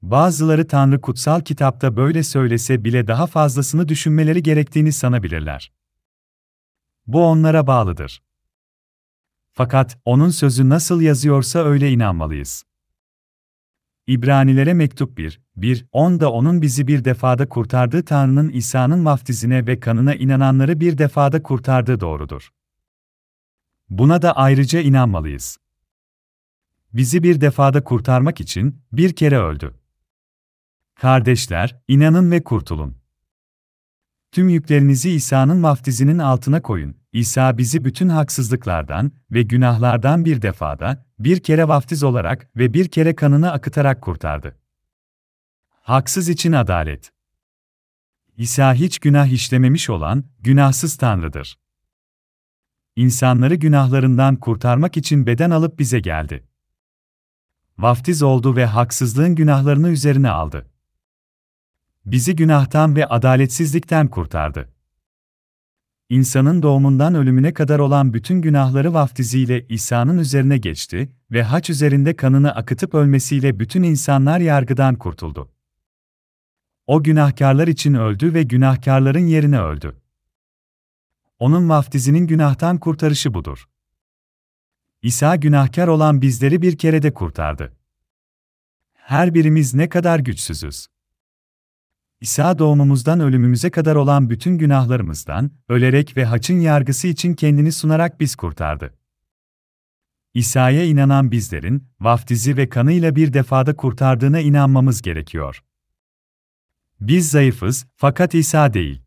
Bazıları 0.01 0.67
Tanrı 0.67 1.01
kutsal 1.01 1.41
kitapta 1.41 1.95
böyle 1.95 2.23
söylese 2.23 2.83
bile 2.83 3.07
daha 3.07 3.27
fazlasını 3.27 3.87
düşünmeleri 3.87 4.43
gerektiğini 4.43 4.91
sanabilirler. 4.91 5.71
Bu 7.07 7.25
onlara 7.25 7.67
bağlıdır. 7.67 8.21
Fakat 9.59 9.97
onun 10.05 10.29
sözü 10.29 10.69
nasıl 10.69 11.01
yazıyorsa 11.01 11.59
öyle 11.59 11.91
inanmalıyız. 11.91 12.63
İbranilere 14.07 14.73
mektup 14.73 15.17
1, 15.17 15.41
1, 15.55 15.85
10 15.91 16.19
da 16.19 16.31
onun 16.31 16.61
bizi 16.61 16.87
bir 16.87 17.05
defada 17.05 17.49
kurtardığı 17.49 18.05
Tanrı'nın 18.05 18.49
İsa'nın 18.49 19.05
vaftizine 19.05 19.67
ve 19.67 19.79
kanına 19.79 20.15
inananları 20.15 20.79
bir 20.79 20.97
defada 20.97 21.43
kurtardığı 21.43 21.99
doğrudur. 21.99 22.49
Buna 23.89 24.21
da 24.21 24.35
ayrıca 24.35 24.79
inanmalıyız. 24.79 25.57
Bizi 26.93 27.23
bir 27.23 27.41
defada 27.41 27.83
kurtarmak 27.83 28.39
için 28.41 28.81
bir 28.91 29.15
kere 29.15 29.37
öldü. 29.37 29.79
Kardeşler, 30.95 31.81
inanın 31.87 32.31
ve 32.31 32.43
kurtulun. 32.43 32.97
Tüm 34.31 34.49
yüklerinizi 34.49 35.11
İsa'nın 35.11 35.63
vaftizinin 35.63 36.17
altına 36.17 36.61
koyun. 36.61 36.98
İsa 37.13 37.57
bizi 37.57 37.85
bütün 37.85 38.09
haksızlıklardan 38.09 39.11
ve 39.31 39.41
günahlardan 39.41 40.25
bir 40.25 40.41
defada, 40.41 41.05
bir 41.19 41.39
kere 41.39 41.67
vaftiz 41.67 42.03
olarak 42.03 42.49
ve 42.55 42.73
bir 42.73 42.87
kere 42.87 43.15
kanını 43.15 43.51
akıtarak 43.51 44.01
kurtardı. 44.01 44.59
Haksız 45.69 46.29
için 46.29 46.51
adalet. 46.51 47.11
İsa 48.37 48.73
hiç 48.73 48.99
günah 48.99 49.27
işlememiş 49.27 49.89
olan, 49.89 50.23
günahsız 50.39 50.97
Tanrı'dır. 50.97 51.59
İnsanları 52.95 53.55
günahlarından 53.55 54.35
kurtarmak 54.35 54.97
için 54.97 55.25
beden 55.25 55.49
alıp 55.49 55.79
bize 55.79 55.99
geldi. 55.99 56.47
Vaftiz 57.77 58.23
oldu 58.23 58.55
ve 58.55 58.65
haksızlığın 58.65 59.35
günahlarını 59.35 59.89
üzerine 59.89 60.29
aldı. 60.29 60.69
Bizi 62.05 62.35
günahtan 62.35 62.95
ve 62.95 63.05
adaletsizlikten 63.05 64.07
kurtardı. 64.07 64.69
İnsanın 66.09 66.63
doğumundan 66.63 67.15
ölümüne 67.15 67.53
kadar 67.53 67.79
olan 67.79 68.13
bütün 68.13 68.41
günahları 68.41 68.93
vaftiziyle 68.93 69.65
İsa'nın 69.67 70.17
üzerine 70.17 70.57
geçti 70.57 71.09
ve 71.31 71.43
haç 71.43 71.69
üzerinde 71.69 72.15
kanını 72.15 72.55
akıtıp 72.55 72.93
ölmesiyle 72.93 73.59
bütün 73.59 73.83
insanlar 73.83 74.39
yargıdan 74.39 74.95
kurtuldu. 74.95 75.51
O 76.87 77.03
günahkarlar 77.03 77.67
için 77.67 77.93
öldü 77.93 78.33
ve 78.33 78.43
günahkarların 78.43 79.27
yerine 79.27 79.61
öldü. 79.61 79.95
Onun 81.39 81.69
vaftizinin 81.69 82.27
günahtan 82.27 82.77
kurtarışı 82.77 83.33
budur. 83.33 83.69
İsa 85.01 85.35
günahkar 85.35 85.87
olan 85.87 86.21
bizleri 86.21 86.61
bir 86.61 86.77
kerede 86.77 87.13
kurtardı. 87.13 87.73
Her 88.93 89.33
birimiz 89.33 89.73
ne 89.73 89.89
kadar 89.89 90.19
güçsüzüz. 90.19 90.87
İsa 92.21 92.59
doğumumuzdan 92.59 93.19
ölümümüze 93.19 93.69
kadar 93.69 93.95
olan 93.95 94.29
bütün 94.29 94.57
günahlarımızdan, 94.57 95.51
ölerek 95.69 96.17
ve 96.17 96.25
haçın 96.25 96.59
yargısı 96.59 97.07
için 97.07 97.33
kendini 97.33 97.71
sunarak 97.71 98.19
biz 98.19 98.35
kurtardı. 98.35 98.93
İsa'ya 100.33 100.83
inanan 100.83 101.31
bizlerin, 101.31 101.87
vaftizi 101.99 102.57
ve 102.57 102.69
kanıyla 102.69 103.15
bir 103.15 103.33
defada 103.33 103.75
kurtardığına 103.75 104.39
inanmamız 104.39 105.01
gerekiyor. 105.01 105.63
Biz 107.01 107.31
zayıfız, 107.31 107.87
fakat 107.95 108.33
İsa 108.33 108.73
değil. 108.73 109.01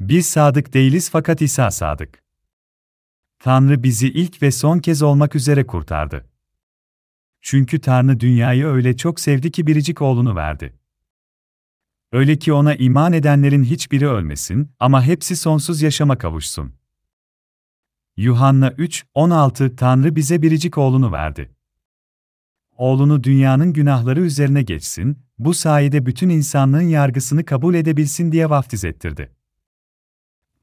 Biz 0.00 0.26
sadık 0.26 0.74
değiliz 0.74 1.10
fakat 1.10 1.42
İsa 1.42 1.70
sadık. 1.70 2.22
Tanrı 3.38 3.82
bizi 3.82 4.08
ilk 4.08 4.42
ve 4.42 4.50
son 4.50 4.78
kez 4.78 5.02
olmak 5.02 5.34
üzere 5.34 5.66
kurtardı. 5.66 6.28
Çünkü 7.40 7.80
Tanrı 7.80 8.20
dünyayı 8.20 8.66
öyle 8.66 8.96
çok 8.96 9.20
sevdi 9.20 9.50
ki 9.50 9.66
biricik 9.66 10.02
oğlunu 10.02 10.36
verdi. 10.36 10.78
Öyle 12.12 12.38
ki 12.38 12.52
ona 12.52 12.74
iman 12.74 13.12
edenlerin 13.12 13.64
hiçbiri 13.64 14.08
ölmesin 14.08 14.72
ama 14.80 15.04
hepsi 15.04 15.36
sonsuz 15.36 15.82
yaşama 15.82 16.18
kavuşsun. 16.18 16.74
Yuhanna 18.16 18.70
3, 18.70 19.04
16 19.14 19.76
Tanrı 19.76 20.16
bize 20.16 20.42
biricik 20.42 20.78
oğlunu 20.78 21.12
verdi. 21.12 21.50
Oğlunu 22.76 23.24
dünyanın 23.24 23.72
günahları 23.72 24.20
üzerine 24.20 24.62
geçsin, 24.62 25.18
bu 25.38 25.54
sayede 25.54 26.06
bütün 26.06 26.28
insanlığın 26.28 26.80
yargısını 26.80 27.44
kabul 27.44 27.74
edebilsin 27.74 28.32
diye 28.32 28.50
vaftiz 28.50 28.84
ettirdi. 28.84 29.32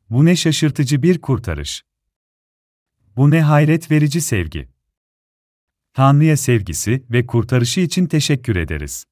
Bu 0.10 0.26
ne 0.26 0.36
şaşırtıcı 0.36 1.04
bir 1.04 1.22
kurtarış. 1.22 1.84
Bu 3.16 3.32
ne 3.32 3.42
hayret 3.42 3.92
verici 3.92 4.22
sevgi. 4.22 4.70
Tanrı'ya 5.94 6.38
sevgisi 6.38 7.06
ve 7.10 7.26
kurtarışı 7.26 7.80
için 7.80 8.06
teşekkür 8.06 8.56
ederiz. 8.56 9.06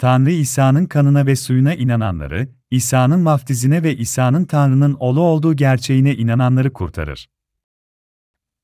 Tanrı 0.00 0.30
İsa'nın 0.30 0.86
kanına 0.86 1.26
ve 1.26 1.36
suyuna 1.36 1.74
inananları, 1.74 2.48
İsa'nın 2.70 3.26
vaftizine 3.26 3.82
ve 3.82 3.96
İsa'nın 3.96 4.44
Tanrı'nın 4.44 4.94
oğlu 4.94 5.20
olduğu 5.20 5.56
gerçeğine 5.56 6.14
inananları 6.14 6.72
kurtarır. 6.72 7.30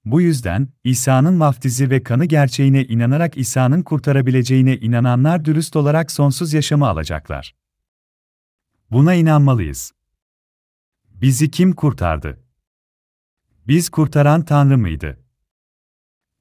Bu 0.04 0.20
yüzden, 0.20 0.68
İsa'nın 0.84 1.40
vaftizi 1.40 1.90
ve 1.90 2.02
kanı 2.02 2.24
gerçeğine 2.24 2.84
inanarak 2.84 3.36
İsa'nın 3.36 3.82
kurtarabileceğine 3.82 4.76
inananlar 4.76 5.44
dürüst 5.44 5.76
olarak 5.76 6.10
sonsuz 6.10 6.52
yaşamı 6.52 6.88
alacaklar. 6.88 7.54
Buna 8.90 9.14
inanmalıyız. 9.14 9.92
Bizi 11.10 11.50
kim 11.50 11.72
kurtardı? 11.72 12.40
Biz 13.66 13.88
kurtaran 13.88 14.44
Tanrı 14.44 14.78
mıydı? 14.78 15.24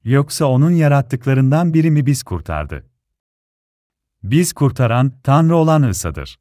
Yoksa 0.04 0.44
onun 0.44 0.70
yarattıklarından 0.70 1.74
biri 1.74 1.90
mi 1.90 2.06
biz 2.06 2.22
kurtardı? 2.22 2.95
Biz 4.22 4.52
kurtaran, 4.52 5.12
Tanrı 5.22 5.56
olan 5.56 5.90
İsa'dır. 5.90 6.38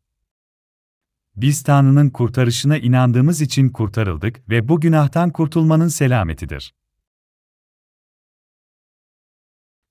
Biz 1.36 1.64
Tanrı'nın 1.64 2.10
kurtarışına 2.10 2.78
inandığımız 2.78 3.42
için 3.42 3.70
kurtarıldık 3.70 4.50
ve 4.50 4.68
bu 4.68 4.82
günahtan 4.82 5.32
kurtulmanın 5.32 5.88
selametidir. 5.88 6.76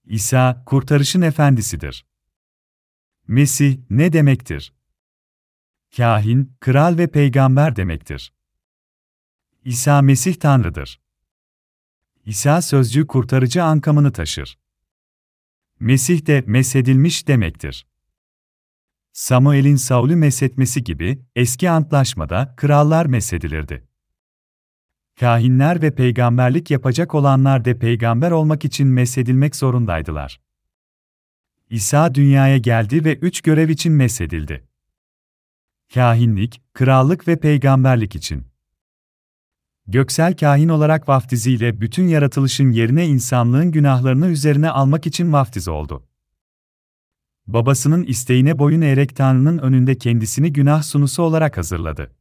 İsa, 0.05 0.63
kurtarışın 0.67 1.23
efendisidir. 1.23 2.07
Mesih 3.29 3.79
ne 3.91 4.13
demektir? 4.13 4.73
Kahin, 5.97 6.57
kral 6.61 6.99
ve 6.99 7.11
peygamber 7.11 7.77
demektir. 7.77 8.33
İsa 9.65 10.03
Mesih 10.03 10.35
Tanrı'dır. 10.35 11.01
İsa 12.27 12.63
sözcüğü 12.63 13.07
kurtarıcı 13.07 13.65
ankamını 13.65 14.13
taşır. 14.13 14.59
Mesih 15.81 16.27
de 16.27 16.45
mesedilmiş 16.47 17.29
demektir. 17.29 17.87
Samuel'in 19.13 19.77
Saul'ü 19.77 20.17
mesetmesi 20.17 20.85
gibi, 20.85 21.25
eski 21.37 21.71
antlaşmada 21.71 22.55
krallar 22.57 23.07
mesedilirdi. 23.07 23.89
Kahinler 25.21 25.83
ve 25.83 25.95
peygamberlik 25.95 26.71
yapacak 26.71 27.15
olanlar 27.15 27.65
da 27.65 27.79
peygamber 27.79 28.31
olmak 28.31 28.65
için 28.65 28.89
mesedilmek 28.89 29.57
zorundaydılar. 29.57 30.41
İsa 31.71 32.15
dünyaya 32.15 32.59
geldi 32.59 33.05
ve 33.05 33.17
üç 33.17 33.41
görev 33.41 33.69
için 33.69 33.93
mesedildi. 33.93 34.69
Kahinlik, 35.95 36.63
krallık 36.73 37.29
ve 37.29 37.41
peygamberlik 37.41 38.15
için. 38.15 38.54
Göksel 39.87 40.37
kahin 40.37 40.69
olarak 40.69 41.09
vaftiziyle 41.09 41.81
bütün 41.81 42.09
yaratılışın 42.09 42.71
yerine 42.71 43.07
insanlığın 43.07 43.71
günahlarını 43.71 44.27
üzerine 44.27 44.71
almak 44.71 45.07
için 45.07 45.33
vaftiz 45.33 45.69
oldu. 45.69 46.07
Babasının 47.47 48.03
isteğine 48.03 48.59
boyun 48.59 48.81
eğerek 48.81 49.17
Tanrı'nın 49.17 49.59
önünde 49.59 49.99
kendisini 49.99 50.53
günah 50.53 50.83
sunusu 50.83 51.23
olarak 51.23 51.57
hazırladı. 51.57 52.15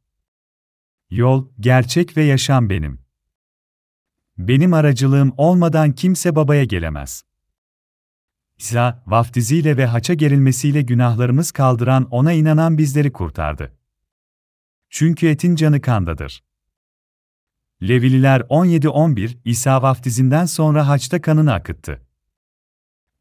Yol, 1.10 1.48
gerçek 1.60 2.18
ve 2.18 2.24
yaşam 2.24 2.70
benim. 2.70 3.00
Benim 4.38 4.74
aracılığım 4.74 5.34
olmadan 5.38 5.92
kimse 5.92 6.36
babaya 6.36 6.64
gelemez. 6.64 7.24
İsa, 8.58 9.04
vaftiziyle 9.08 9.78
ve 9.78 9.86
haça 9.86 10.14
gerilmesiyle 10.14 10.82
günahlarımız 10.82 11.52
kaldıran 11.52 12.08
ona 12.12 12.34
inanan 12.34 12.78
bizleri 12.78 13.12
kurtardı. 13.12 13.74
Çünkü 14.90 15.28
etin 15.28 15.56
canı 15.56 15.82
kandadır. 15.82 16.44
Levililer 17.88 18.42
17-11, 18.42 19.38
İsa 19.46 19.82
vaftizinden 19.82 20.46
sonra 20.46 20.88
haçta 20.88 21.22
kanını 21.22 21.54
akıttı. 21.54 22.02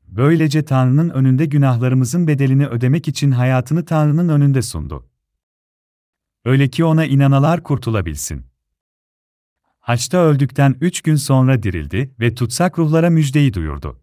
Böylece 0.06 0.64
Tanrı'nın 0.64 1.10
önünde 1.10 1.44
günahlarımızın 1.44 2.26
bedelini 2.26 2.66
ödemek 2.66 3.08
için 3.08 3.30
hayatını 3.30 3.84
Tanrı'nın 3.84 4.28
önünde 4.28 4.62
sundu. 4.62 5.08
Öyle 6.44 6.68
ki 6.68 6.84
ona 6.84 7.04
inanalar 7.06 7.62
kurtulabilsin. 7.62 8.46
Haçta 9.78 10.18
öldükten 10.18 10.76
üç 10.80 11.00
gün 11.00 11.16
sonra 11.16 11.62
dirildi 11.62 12.14
ve 12.20 12.34
tutsak 12.34 12.78
ruhlara 12.78 13.10
müjdeyi 13.10 13.54
duyurdu. 13.54 14.00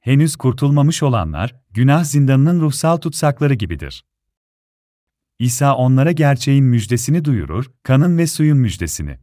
Henüz 0.00 0.36
kurtulmamış 0.36 1.02
olanlar, 1.02 1.62
günah 1.70 2.04
zindanının 2.04 2.60
ruhsal 2.60 2.96
tutsakları 2.96 3.54
gibidir. 3.54 4.04
İsa 5.42 5.76
onlara 5.76 6.12
gerçeğin 6.12 6.64
müjdesini 6.64 7.24
duyurur, 7.24 7.70
kanın 7.82 8.18
ve 8.18 8.26
suyun 8.26 8.58
müjdesini. 8.58 9.18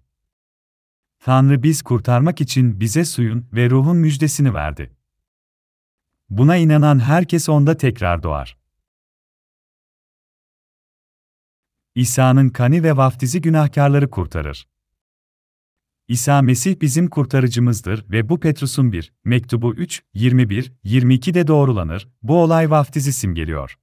Tanrı 1.19 1.63
biz 1.63 1.82
kurtarmak 1.82 2.41
için 2.41 2.79
bize 2.79 3.05
suyun 3.05 3.47
ve 3.53 3.69
ruhun 3.69 3.97
müjdesini 3.97 4.53
verdi. 4.53 4.95
Buna 6.29 6.55
inanan 6.55 6.99
herkes 6.99 7.49
onda 7.49 7.77
tekrar 7.77 8.23
doğar. 8.23 8.58
İsa'nın 11.95 12.49
kanı 12.49 12.84
ve 12.84 12.97
vaftizi 12.97 13.41
günahkarları 13.41 14.10
kurtarır. 14.10 14.67
İsa 16.08 16.41
Mesih 16.41 16.82
bizim 16.82 17.08
kurtarıcımızdır 17.08 18.10
ve 18.10 18.29
bu 18.29 18.39
Petrus'un 18.39 18.91
1, 18.91 19.13
mektubu 19.23 19.75
3, 19.75 20.03
21, 20.13 20.73
22'de 20.84 21.47
doğrulanır, 21.47 22.08
bu 22.21 22.41
olay 22.41 22.69
vaftizi 22.69 23.13
simgeliyor. 23.13 23.79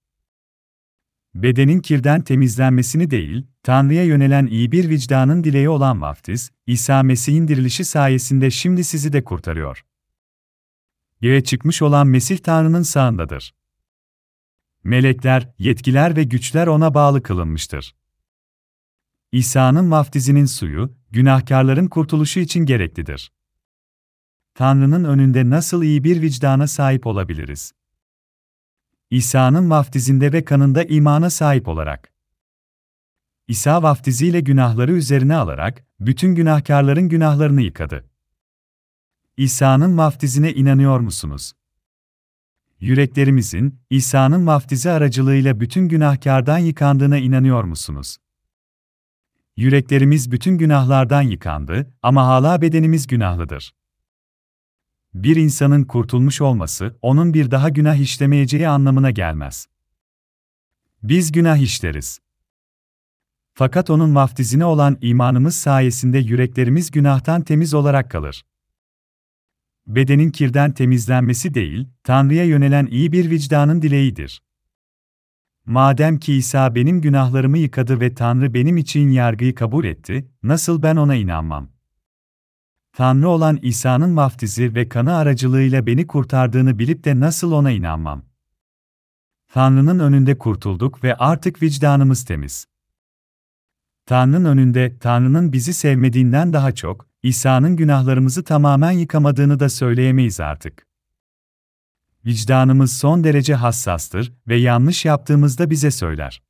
Bedenin 1.43 1.81
kirden 1.81 2.23
temizlenmesini 2.23 3.11
değil, 3.11 3.47
Tanrı'ya 3.63 4.05
yönelen 4.05 4.47
iyi 4.47 4.73
bir 4.73 4.89
vicdanın 4.89 5.45
dileği 5.45 5.69
olan 5.69 6.03
vaftiz, 6.03 6.51
İsa 6.67 7.03
Mesih'in 7.03 7.49
dirilişi 7.49 7.85
sayesinde 7.85 8.51
şimdi 8.51 8.85
sizi 8.85 9.13
de 9.13 9.25
kurtarıyor. 9.25 9.85
Göğe 11.21 11.45
çıkmış 11.45 11.83
olan 11.83 12.07
Mesih 12.07 12.39
Tanrı'nın 12.39 12.83
sağındadır. 12.83 13.55
Melekler, 14.85 15.55
yetkiler 15.59 16.17
ve 16.17 16.25
güçler 16.25 16.67
ona 16.67 16.95
bağlı 16.95 17.23
kılınmıştır. 17.23 17.95
İsa'nın 19.33 19.91
vaftizinin 19.91 20.47
suyu, 20.47 20.97
günahkarların 21.11 21.89
kurtuluşu 21.89 22.41
için 22.41 22.61
gereklidir. 22.61 23.33
Tanrı'nın 24.55 25.05
önünde 25.05 25.51
nasıl 25.51 25.83
iyi 25.83 26.05
bir 26.05 26.23
vicdana 26.23 26.67
sahip 26.67 27.07
olabiliriz? 27.07 27.73
İsa'nın 29.11 29.71
vaftizinde 29.71 30.33
ve 30.33 30.45
kanında 30.45 30.85
imana 30.85 31.31
sahip 31.31 31.69
olarak. 31.69 32.13
İsa 33.49 33.83
vaftiziyle 33.83 34.41
günahları 34.41 34.93
üzerine 34.93 35.37
alarak, 35.37 35.85
bütün 36.01 36.35
günahkarların 36.35 37.09
günahlarını 37.09 37.63
yıkadı. 37.63 38.05
İsa'nın 39.37 39.99
vaftizine 39.99 40.53
inanıyor 40.53 41.01
musunuz? 41.01 41.53
Yüreklerimizin, 42.81 43.81
İsa'nın 43.91 44.47
vaftizi 44.47 44.91
aracılığıyla 44.91 45.61
bütün 45.61 45.89
günahkardan 45.89 46.59
yıkandığına 46.59 47.19
inanıyor 47.19 47.65
musunuz? 47.65 48.17
Yüreklerimiz 49.57 50.33
bütün 50.33 50.59
günahlardan 50.59 51.23
yıkandı 51.23 51.95
ama 52.03 52.27
hala 52.27 52.63
bedenimiz 52.63 53.07
günahlıdır. 53.07 53.73
Bir 55.17 55.37
insanın 55.37 55.85
kurtulmuş 55.85 56.41
olması, 56.41 56.97
onun 57.03 57.35
bir 57.35 57.51
daha 57.51 57.69
günah 57.69 57.97
işlemeyeceği 57.97 58.69
anlamına 58.69 59.11
gelmez. 59.11 59.67
Biz 61.03 61.33
günah 61.33 61.57
işleriz. 61.57 62.19
Fakat 63.55 63.91
onun 63.91 64.15
vaftizine 64.15 64.65
olan 64.65 64.99
imanımız 65.01 65.57
sayesinde 65.57 66.19
yüreklerimiz 66.19 66.91
günahtan 66.91 67.43
temiz 67.43 67.75
olarak 67.75 68.11
kalır. 68.11 68.45
Bedenin 69.87 70.31
kirden 70.31 70.73
temizlenmesi 70.73 71.55
değil, 71.55 71.89
Tanrı'ya 72.05 72.45
yönelen 72.45 72.87
iyi 72.87 73.13
bir 73.13 73.31
vicdanın 73.31 73.83
dileğidir. 73.83 74.43
Madem 75.67 76.19
ki 76.19 76.35
İsa 76.35 76.75
benim 76.75 77.01
günahlarımı 77.01 77.59
yıkadı 77.59 78.01
ve 78.01 78.15
Tanrı 78.15 78.55
benim 78.55 78.77
için 78.77 79.09
yargıyı 79.09 79.55
kabul 79.55 79.85
etti, 79.85 80.29
nasıl 80.43 80.83
ben 80.83 80.97
ona 80.97 81.15
inanmam? 81.15 81.76
Tanrı 82.97 83.29
olan 83.29 83.59
İsa'nın 83.63 84.17
vaftizi 84.17 84.75
ve 84.75 84.89
kanı 84.89 85.17
aracılığıyla 85.17 85.87
beni 85.87 86.07
kurtardığını 86.07 86.79
bilip 86.79 87.05
de 87.05 87.21
nasıl 87.21 87.53
ona 87.53 87.71
inanmam? 87.71 88.23
Tanrı'nın 89.53 89.99
önünde 89.99 90.39
kurtulduk 90.39 91.05
ve 91.05 91.15
artık 91.15 91.63
vicdanımız 91.63 92.25
temiz. 92.25 92.67
Tanrı'nın 94.07 94.45
önünde, 94.45 94.99
Tanrı'nın 94.99 95.53
bizi 95.53 95.75
sevmediğinden 95.75 96.53
daha 96.53 96.73
çok, 96.73 97.09
İsa'nın 97.23 97.77
günahlarımızı 97.77 98.45
tamamen 98.45 98.91
yıkamadığını 98.91 99.61
da 99.61 99.69
söyleyemeyiz 99.69 100.41
artık. 100.41 100.87
Vicdanımız 102.27 102.93
son 102.93 103.25
derece 103.25 103.55
hassastır 103.55 104.33
ve 104.49 104.57
yanlış 104.57 105.05
yaptığımızda 105.05 105.71
bize 105.71 105.91
söyler. 105.91 106.46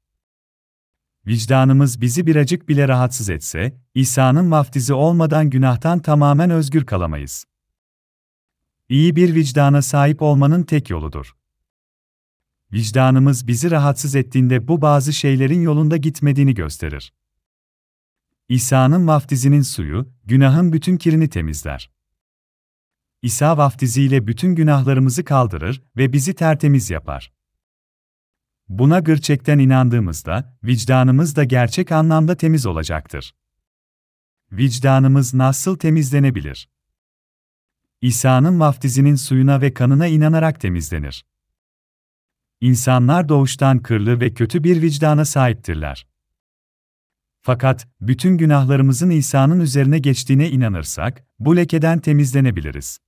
Vicdanımız 1.26 2.00
bizi 2.00 2.26
biracık 2.26 2.68
bile 2.68 2.88
rahatsız 2.88 3.30
etse, 3.30 3.80
İsa'nın 3.94 4.50
vaftizi 4.50 4.94
olmadan 4.94 5.50
günahtan 5.50 5.98
tamamen 5.98 6.50
özgür 6.50 6.86
kalamayız. 6.86 7.44
İyi 8.88 9.16
bir 9.16 9.34
vicdana 9.34 9.82
sahip 9.82 10.22
olmanın 10.22 10.62
tek 10.62 10.90
yoludur. 10.90 11.36
Vicdanımız 12.72 13.46
bizi 13.46 13.70
rahatsız 13.70 14.14
ettiğinde 14.14 14.68
bu 14.68 14.82
bazı 14.82 15.12
şeylerin 15.12 15.60
yolunda 15.60 15.96
gitmediğini 15.96 16.54
gösterir. 16.54 17.12
İsa'nın 18.48 19.06
vaftizinin 19.06 19.62
suyu, 19.62 20.12
günahın 20.24 20.72
bütün 20.72 20.96
kirini 20.96 21.28
temizler. 21.28 21.90
İsa 23.22 23.58
vaftiziyle 23.58 24.26
bütün 24.26 24.54
günahlarımızı 24.54 25.24
kaldırır 25.24 25.82
ve 25.96 26.12
bizi 26.12 26.34
tertemiz 26.34 26.90
yapar. 26.90 27.35
Buna 28.68 29.00
gerçekten 29.00 29.58
inandığımızda, 29.58 30.58
vicdanımız 30.64 31.36
da 31.36 31.44
gerçek 31.44 31.92
anlamda 31.92 32.36
temiz 32.36 32.66
olacaktır. 32.66 33.34
Vicdanımız 34.52 35.34
nasıl 35.34 35.76
temizlenebilir? 35.76 36.68
İsa'nın 38.00 38.60
vaftizinin 38.60 39.14
suyuna 39.14 39.60
ve 39.60 39.74
kanına 39.74 40.06
inanarak 40.06 40.60
temizlenir. 40.60 41.24
İnsanlar 42.60 43.28
doğuştan 43.28 43.78
kırlı 43.78 44.20
ve 44.20 44.34
kötü 44.34 44.64
bir 44.64 44.82
vicdana 44.82 45.24
sahiptirler. 45.24 46.06
Fakat 47.40 47.88
bütün 48.00 48.38
günahlarımızın 48.38 49.10
İsa'nın 49.10 49.60
üzerine 49.60 49.98
geçtiğine 49.98 50.50
inanırsak, 50.50 51.26
bu 51.38 51.56
lekeden 51.56 51.98
temizlenebiliriz. 51.98 52.98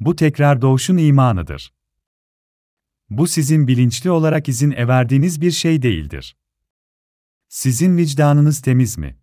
Bu 0.00 0.16
tekrar 0.16 0.62
doğuşun 0.62 0.96
imanıdır. 0.96 1.77
Bu 3.10 3.26
sizin 3.26 3.68
bilinçli 3.68 4.10
olarak 4.10 4.48
izin 4.48 4.70
verdiğiniz 4.70 5.40
bir 5.40 5.50
şey 5.50 5.82
değildir. 5.82 6.36
Sizin 7.48 7.96
vicdanınız 7.96 8.60
temiz 8.60 8.98
mi? 8.98 9.16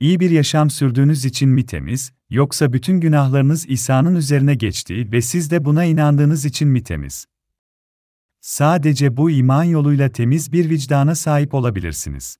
İyi 0.00 0.20
bir 0.20 0.30
yaşam 0.30 0.70
sürdüğünüz 0.70 1.24
için 1.24 1.48
mi 1.48 1.66
temiz, 1.66 2.12
yoksa 2.30 2.72
bütün 2.72 3.00
günahlarınız 3.00 3.66
İsa'nın 3.68 4.14
üzerine 4.14 4.54
geçti 4.54 5.12
ve 5.12 5.22
siz 5.22 5.50
de 5.50 5.64
buna 5.64 5.84
inandığınız 5.84 6.44
için 6.44 6.68
mi 6.68 6.82
temiz? 6.82 7.26
Sadece 8.40 9.16
bu 9.16 9.30
iman 9.30 9.64
yoluyla 9.64 10.08
temiz 10.08 10.52
bir 10.52 10.70
vicdana 10.70 11.14
sahip 11.14 11.54
olabilirsiniz. 11.54 12.36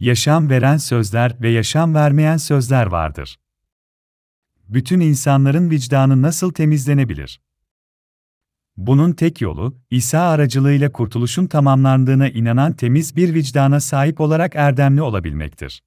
Yaşam 0.00 0.50
veren 0.50 0.76
sözler 0.76 1.36
ve 1.40 1.50
yaşam 1.50 1.94
vermeyen 1.94 2.36
sözler 2.36 2.86
vardır. 2.86 3.38
Bütün 4.68 5.00
insanların 5.00 5.70
vicdanı 5.70 6.22
nasıl 6.22 6.52
temizlenebilir? 6.52 7.40
Bunun 8.80 9.12
tek 9.12 9.40
yolu, 9.40 9.76
İsa 9.90 10.20
aracılığıyla 10.20 10.92
kurtuluşun 10.92 11.46
tamamlandığına 11.46 12.28
inanan 12.28 12.72
temiz 12.72 13.16
bir 13.16 13.34
vicdana 13.34 13.80
sahip 13.80 14.20
olarak 14.20 14.56
erdemli 14.56 15.02
olabilmektir. 15.02 15.82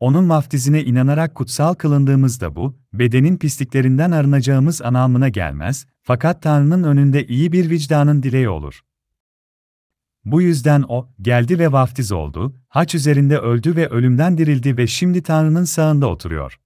Onun 0.00 0.28
vaftizine 0.28 0.84
inanarak 0.84 1.34
kutsal 1.34 1.74
kılındığımızda 1.74 2.56
bu, 2.56 2.78
bedenin 2.92 3.36
pisliklerinden 3.36 4.10
arınacağımız 4.10 4.82
anlamına 4.82 5.28
gelmez, 5.28 5.86
fakat 6.02 6.42
Tanrı'nın 6.42 6.82
önünde 6.82 7.26
iyi 7.26 7.52
bir 7.52 7.70
vicdanın 7.70 8.22
dileği 8.22 8.48
olur. 8.48 8.80
Bu 10.24 10.42
yüzden 10.42 10.84
o, 10.88 11.08
geldi 11.20 11.58
ve 11.58 11.72
vaftiz 11.72 12.12
oldu, 12.12 12.56
haç 12.68 12.94
üzerinde 12.94 13.38
öldü 13.38 13.76
ve 13.76 13.88
ölümden 13.88 14.38
dirildi 14.38 14.76
ve 14.76 14.86
şimdi 14.86 15.22
Tanrı'nın 15.22 15.64
sağında 15.64 16.06
oturuyor. 16.06 16.60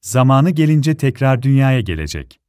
Zamanı 0.00 0.50
gelince 0.50 0.96
tekrar 0.96 1.42
dünyaya 1.42 1.80
gelecek. 1.80 2.40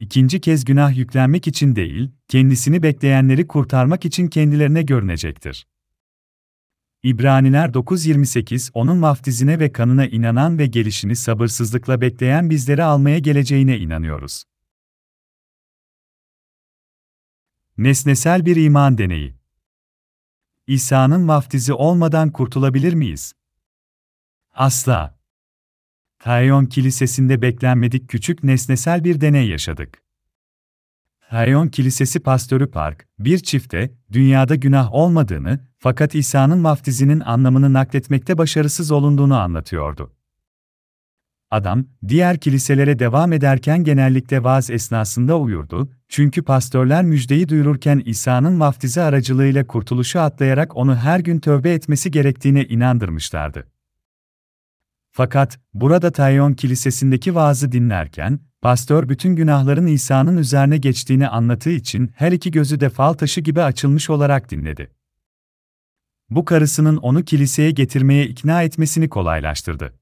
İkinci 0.00 0.40
kez 0.40 0.64
günah 0.64 0.96
yüklenmek 0.96 1.46
için 1.46 1.76
değil, 1.76 2.10
kendisini 2.28 2.82
bekleyenleri 2.82 3.46
kurtarmak 3.46 4.04
için 4.04 4.28
kendilerine 4.28 4.82
görünecektir. 4.82 5.66
İbraniler 7.02 7.68
9.28 7.68 8.70
Onun 8.74 9.02
vaftizine 9.02 9.58
ve 9.60 9.72
kanına 9.72 10.06
inanan 10.06 10.58
ve 10.58 10.66
gelişini 10.66 11.16
sabırsızlıkla 11.16 12.00
bekleyen 12.00 12.50
bizleri 12.50 12.84
almaya 12.84 13.18
geleceğine 13.18 13.78
inanıyoruz. 13.78 14.44
Nesnesel 17.78 18.46
bir 18.46 18.56
iman 18.56 18.98
deneyi. 18.98 19.34
İsa'nın 20.66 21.28
vaftizi 21.28 21.72
olmadan 21.72 22.30
kurtulabilir 22.32 22.94
miyiz? 22.94 23.32
Asla. 24.52 25.19
Tayon 26.20 26.66
Kilisesi'nde 26.66 27.42
beklenmedik 27.42 28.08
küçük 28.08 28.44
nesnesel 28.44 29.04
bir 29.04 29.20
deney 29.20 29.48
yaşadık. 29.48 30.02
Tayon 31.30 31.68
Kilisesi 31.68 32.20
pastörü 32.20 32.70
Park, 32.70 33.08
bir 33.18 33.38
çifte, 33.38 33.94
dünyada 34.12 34.54
günah 34.54 34.92
olmadığını, 34.92 35.60
fakat 35.78 36.14
İsa'nın 36.14 36.64
vaftizinin 36.64 37.20
anlamını 37.20 37.72
nakletmekte 37.72 38.38
başarısız 38.38 38.90
olunduğunu 38.90 39.38
anlatıyordu. 39.38 40.12
Adam, 41.50 41.84
diğer 42.08 42.38
kiliselere 42.38 42.98
devam 42.98 43.32
ederken 43.32 43.84
genellikle 43.84 44.44
vaaz 44.44 44.70
esnasında 44.70 45.38
uyurdu, 45.38 45.90
çünkü 46.08 46.42
pastörler 46.42 47.04
müjdeyi 47.04 47.48
duyururken 47.48 48.02
İsa'nın 48.04 48.60
vaftizi 48.60 49.00
aracılığıyla 49.00 49.66
kurtuluşu 49.66 50.20
atlayarak 50.20 50.76
onu 50.76 50.96
her 50.96 51.20
gün 51.20 51.38
tövbe 51.38 51.72
etmesi 51.72 52.10
gerektiğine 52.10 52.64
inandırmışlardı. 52.64 53.66
Fakat, 55.20 55.58
burada 55.74 56.10
Tayon 56.10 56.52
Kilisesi'ndeki 56.52 57.34
vaazı 57.34 57.72
dinlerken, 57.72 58.40
pastör 58.62 59.08
bütün 59.08 59.36
günahların 59.36 59.86
İsa'nın 59.86 60.36
üzerine 60.36 60.76
geçtiğini 60.76 61.28
anlattığı 61.28 61.70
için 61.70 62.10
her 62.14 62.32
iki 62.32 62.50
gözü 62.50 62.80
de 62.80 62.88
fal 62.88 63.12
taşı 63.12 63.40
gibi 63.40 63.62
açılmış 63.62 64.10
olarak 64.10 64.50
dinledi. 64.50 64.90
Bu 66.30 66.44
karısının 66.44 66.96
onu 66.96 67.24
kiliseye 67.24 67.70
getirmeye 67.70 68.26
ikna 68.26 68.62
etmesini 68.62 69.08
kolaylaştırdı. 69.08 69.94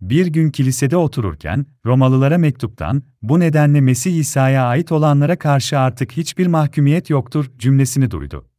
Bir 0.00 0.26
gün 0.26 0.50
kilisede 0.50 0.96
otururken, 0.96 1.66
Romalılara 1.86 2.38
mektuptan, 2.38 3.02
bu 3.22 3.40
nedenle 3.40 3.80
Mesih 3.80 4.16
İsa'ya 4.16 4.66
ait 4.66 4.92
olanlara 4.92 5.38
karşı 5.38 5.78
artık 5.78 6.12
hiçbir 6.12 6.46
mahkumiyet 6.46 7.10
yoktur 7.10 7.50
cümlesini 7.58 8.10
duydu. 8.10 8.51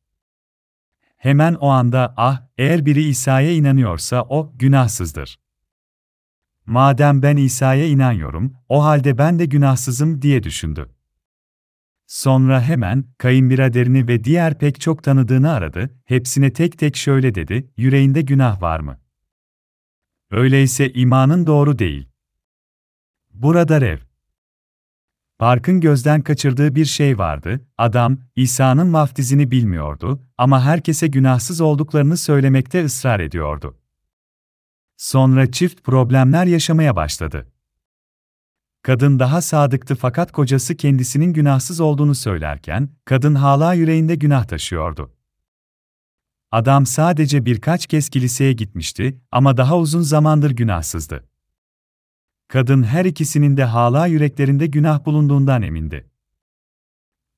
Hemen 1.23 1.53
o 1.53 1.67
anda, 1.67 2.13
ah, 2.17 2.47
eğer 2.57 2.85
biri 2.85 3.03
İsa'ya 3.03 3.51
inanıyorsa 3.51 4.21
o, 4.29 4.53
günahsızdır. 4.55 5.39
Madem 6.65 7.21
ben 7.21 7.37
İsa'ya 7.37 7.87
inanıyorum, 7.87 8.53
o 8.69 8.83
halde 8.83 9.17
ben 9.17 9.39
de 9.39 9.45
günahsızım 9.45 10.21
diye 10.21 10.43
düşündü. 10.43 10.89
Sonra 12.07 12.61
hemen 12.61 13.05
kayınbiraderini 13.17 14.07
ve 14.07 14.23
diğer 14.23 14.57
pek 14.57 14.81
çok 14.81 15.03
tanıdığını 15.03 15.51
aradı, 15.51 15.99
hepsine 16.05 16.53
tek 16.53 16.79
tek 16.79 16.95
şöyle 16.95 17.35
dedi, 17.35 17.71
yüreğinde 17.77 18.21
günah 18.21 18.61
var 18.61 18.79
mı? 18.79 18.99
Öyleyse 20.31 20.93
imanın 20.93 21.47
doğru 21.47 21.79
değil. 21.79 22.09
Burada 23.33 23.81
Rev. 23.81 24.12
Park'ın 25.43 25.81
gözden 25.81 26.21
kaçırdığı 26.21 26.75
bir 26.75 26.85
şey 26.85 27.17
vardı, 27.17 27.61
adam, 27.77 28.17
İsa'nın 28.35 28.93
vaftizini 28.93 29.51
bilmiyordu 29.51 30.19
ama 30.37 30.61
herkese 30.61 31.07
günahsız 31.07 31.61
olduklarını 31.61 32.17
söylemekte 32.17 32.85
ısrar 32.85 33.19
ediyordu. 33.19 33.77
Sonra 34.97 35.51
çift 35.51 35.83
problemler 35.83 36.45
yaşamaya 36.45 36.95
başladı. 36.95 37.51
Kadın 38.81 39.19
daha 39.19 39.41
sadıktı 39.41 39.95
fakat 39.95 40.31
kocası 40.31 40.77
kendisinin 40.77 41.33
günahsız 41.33 41.79
olduğunu 41.79 42.15
söylerken, 42.15 42.89
kadın 43.05 43.35
hala 43.35 43.73
yüreğinde 43.73 44.15
günah 44.15 44.45
taşıyordu. 44.45 45.13
Adam 46.51 46.85
sadece 46.85 47.45
birkaç 47.45 47.87
kez 47.87 48.09
kiliseye 48.09 48.53
gitmişti 48.53 49.21
ama 49.31 49.57
daha 49.57 49.77
uzun 49.77 50.01
zamandır 50.01 50.51
günahsızdı. 50.51 51.32
Kadın 52.53 52.83
her 52.83 53.05
ikisinin 53.05 53.57
de 53.57 53.63
hala 53.63 54.07
yüreklerinde 54.07 54.67
günah 54.67 55.05
bulunduğundan 55.05 55.61
emindi. 55.61 56.09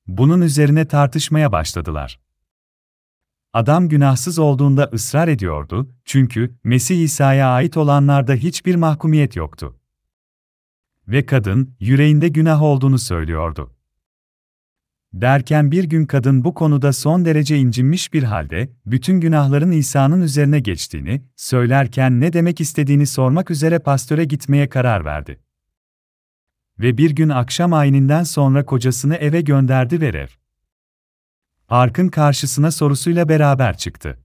Bunun 0.06 0.40
üzerine 0.40 0.88
tartışmaya 0.88 1.52
başladılar. 1.52 2.20
Adam 3.52 3.88
günahsız 3.88 4.38
olduğunda 4.38 4.90
ısrar 4.92 5.28
ediyordu, 5.28 5.94
çünkü 6.04 6.58
Mesih 6.64 7.02
İsa'ya 7.02 7.48
ait 7.48 7.76
olanlarda 7.76 8.34
hiçbir 8.34 8.74
mahkumiyet 8.74 9.36
yoktu. 9.36 9.80
Ve 11.08 11.26
kadın, 11.26 11.76
yüreğinde 11.80 12.28
günah 12.28 12.62
olduğunu 12.62 12.98
söylüyordu. 12.98 13.75
Derken 15.20 15.70
bir 15.70 15.84
gün 15.84 16.06
kadın 16.06 16.44
bu 16.44 16.54
konuda 16.54 16.92
son 16.92 17.24
derece 17.24 17.58
incinmiş 17.58 18.12
bir 18.12 18.22
halde, 18.22 18.70
bütün 18.86 19.20
günahların 19.20 19.70
İsa'nın 19.70 20.22
üzerine 20.22 20.60
geçtiğini, 20.60 21.22
söylerken 21.36 22.20
ne 22.20 22.32
demek 22.32 22.60
istediğini 22.60 23.06
sormak 23.06 23.50
üzere 23.50 23.78
pastöre 23.78 24.24
gitmeye 24.24 24.68
karar 24.68 25.04
verdi. 25.04 25.40
Ve 26.78 26.98
bir 26.98 27.10
gün 27.10 27.28
akşam 27.28 27.72
ayininden 27.72 28.22
sonra 28.22 28.66
kocasını 28.66 29.14
eve 29.14 29.40
gönderdi 29.40 30.00
ve 30.00 30.12
rev. 30.12 30.28
Arkın 31.68 32.08
karşısına 32.08 32.70
sorusuyla 32.70 33.28
beraber 33.28 33.76
çıktı. 33.76 34.18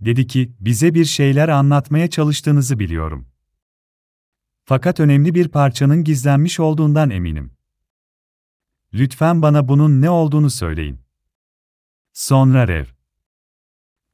Dedi 0.00 0.26
ki, 0.26 0.52
bize 0.60 0.94
bir 0.94 1.04
şeyler 1.04 1.48
anlatmaya 1.48 2.10
çalıştığınızı 2.10 2.78
biliyorum. 2.78 3.28
Fakat 4.64 5.00
önemli 5.00 5.34
bir 5.34 5.48
parçanın 5.48 6.04
gizlenmiş 6.04 6.60
olduğundan 6.60 7.10
eminim. 7.10 7.59
Lütfen 8.94 9.42
bana 9.42 9.68
bunun 9.68 10.02
ne 10.02 10.10
olduğunu 10.10 10.50
söyleyin. 10.50 11.00
Sonra 12.12 12.68
Rev. 12.68 12.84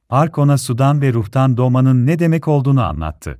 Ark 0.09 0.37
ona 0.37 0.57
sudan 0.57 1.01
ve 1.01 1.13
ruhtan 1.13 1.57
doğmanın 1.57 2.07
ne 2.07 2.19
demek 2.19 2.47
olduğunu 2.47 2.83
anlattı. 2.83 3.39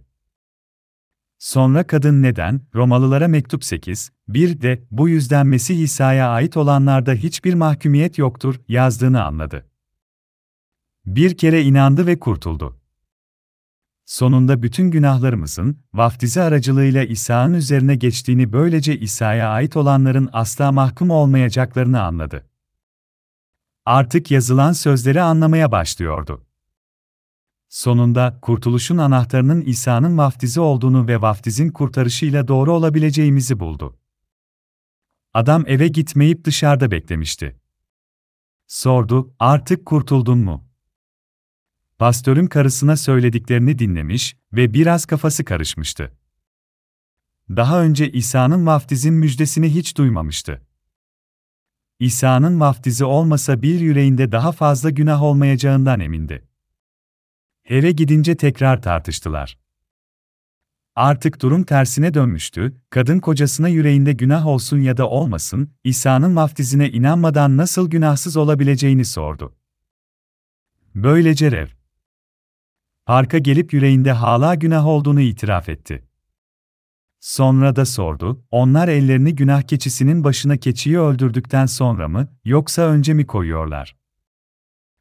Sonra 1.40 1.88
kadın 1.88 2.24
neden, 2.24 2.62
Romalılara 2.76 3.28
mektup 3.28 3.64
8, 3.64 4.12
bir 4.28 4.62
de 4.62 4.84
bu 4.92 5.10
yüzden 5.10 5.48
Mesih 5.48 5.80
İsa'ya 5.80 6.30
ait 6.30 6.58
olanlarda 6.58 7.14
hiçbir 7.14 7.54
mahkumiyet 7.54 8.18
yoktur 8.18 8.56
yazdığını 8.68 9.24
anladı. 9.24 9.70
Bir 11.06 11.38
kere 11.38 11.62
inandı 11.62 12.08
ve 12.08 12.20
kurtuldu. 12.20 12.77
Sonunda 14.08 14.64
bütün 14.64 14.92
günahlarımızın, 14.92 15.80
vaftizi 15.94 16.42
aracılığıyla 16.42 17.04
İsa'nın 17.04 17.54
üzerine 17.54 17.96
geçtiğini 17.96 18.54
böylece 18.54 19.00
İsa'ya 19.00 19.50
ait 19.50 19.78
olanların 19.78 20.30
asla 20.34 20.72
mahkum 20.72 21.10
olmayacaklarını 21.10 22.02
anladı. 22.02 22.50
Artık 23.86 24.32
yazılan 24.32 24.72
sözleri 24.72 25.22
anlamaya 25.22 25.72
başlıyordu. 25.72 26.46
Sonunda, 27.70 28.40
kurtuluşun 28.42 28.98
anahtarının 28.98 29.62
İsa'nın 29.62 30.18
vaftizi 30.18 30.60
olduğunu 30.60 31.08
ve 31.08 31.22
vaftizin 31.22 31.70
kurtarışıyla 31.70 32.48
doğru 32.48 32.74
olabileceğimizi 32.74 33.60
buldu. 33.60 33.98
Adam 35.34 35.64
eve 35.68 35.88
gitmeyip 35.88 36.46
dışarıda 36.46 36.92
beklemişti. 36.92 37.60
Sordu, 38.68 39.36
artık 39.40 39.86
kurtuldun 39.86 40.38
mu? 40.38 40.67
Pastörün 41.98 42.48
karısına 42.48 42.98
söylediklerini 42.98 43.80
dinlemiş 43.80 44.38
ve 44.54 44.74
biraz 44.74 45.06
kafası 45.06 45.46
karışmıştı. 45.46 46.12
Daha 47.50 47.82
önce 47.82 48.12
İsa'nın 48.12 48.66
vaftizin 48.66 49.14
müjdesini 49.14 49.76
hiç 49.76 49.98
duymamıştı. 49.98 50.62
İsa'nın 52.00 52.60
vaftizi 52.60 53.06
olmasa 53.06 53.62
bir 53.62 53.80
yüreğinde 53.80 54.32
daha 54.32 54.52
fazla 54.52 54.90
günah 54.90 55.24
olmayacağından 55.24 56.00
emindi. 56.00 56.48
Eve 57.66 57.92
gidince 57.92 58.38
tekrar 58.38 58.82
tartıştılar. 58.82 59.58
Artık 60.96 61.42
durum 61.42 61.64
tersine 61.64 62.14
dönmüştü, 62.14 62.82
kadın 62.90 63.20
kocasına 63.20 63.68
yüreğinde 63.68 64.14
günah 64.14 64.48
olsun 64.48 64.80
ya 64.80 64.98
da 64.98 65.10
olmasın, 65.10 65.70
İsa'nın 65.84 66.36
vaftizine 66.36 66.90
inanmadan 66.90 67.58
nasıl 67.58 67.90
günahsız 67.90 68.38
olabileceğini 68.38 69.06
sordu. 69.06 69.56
Böylece 70.96 71.52
Rev. 71.52 71.77
Parka 73.08 73.38
gelip 73.38 73.74
yüreğinde 73.74 74.12
hala 74.12 74.56
günah 74.56 74.86
olduğunu 74.88 75.22
itiraf 75.22 75.70
etti. 75.70 76.04
Sonra 77.20 77.76
da 77.76 77.86
sordu, 77.86 78.46
onlar 78.52 78.88
ellerini 78.88 79.36
günah 79.36 79.62
keçisinin 79.62 80.24
başına 80.24 80.58
keçiyi 80.58 81.00
öldürdükten 81.00 81.66
sonra 81.66 82.08
mı, 82.08 82.28
yoksa 82.46 82.82
önce 82.82 83.14
mi 83.14 83.28
koyuyorlar? 83.28 83.96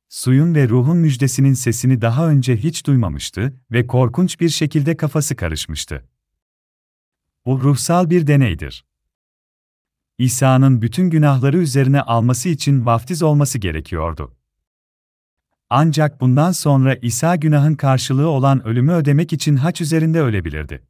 Suyun 0.09 0.55
ve 0.55 0.69
ruhun 0.69 0.97
müjdesinin 0.97 1.55
sesini 1.55 2.01
daha 2.01 2.29
önce 2.29 2.57
hiç 2.57 2.87
duymamıştı 2.87 3.61
ve 3.71 3.87
korkunç 3.87 4.41
bir 4.41 4.49
şekilde 4.49 4.97
kafası 4.97 5.37
karışmıştı. 5.37 6.09
Bu 7.47 7.61
ruhsal 7.61 8.11
bir 8.11 8.27
deneydir. 8.27 8.85
İsa'nın 10.19 10.83
bütün 10.83 11.11
günahları 11.11 11.59
üzerine 11.59 12.01
alması 12.01 12.49
için 12.49 12.87
vaftiz 12.87 13.23
olması 13.23 13.59
gerekiyordu. 13.59 14.36
Ancak 15.71 16.21
bundan 16.21 16.53
sonra 16.53 16.95
İsa 16.95 17.37
günahın 17.37 17.75
karşılığı 17.75 18.29
olan 18.29 18.67
ölümü 18.67 18.93
ödemek 18.93 19.33
için 19.33 19.57
haç 19.57 19.81
üzerinde 19.81 20.21
ölebilirdi. 20.21 20.83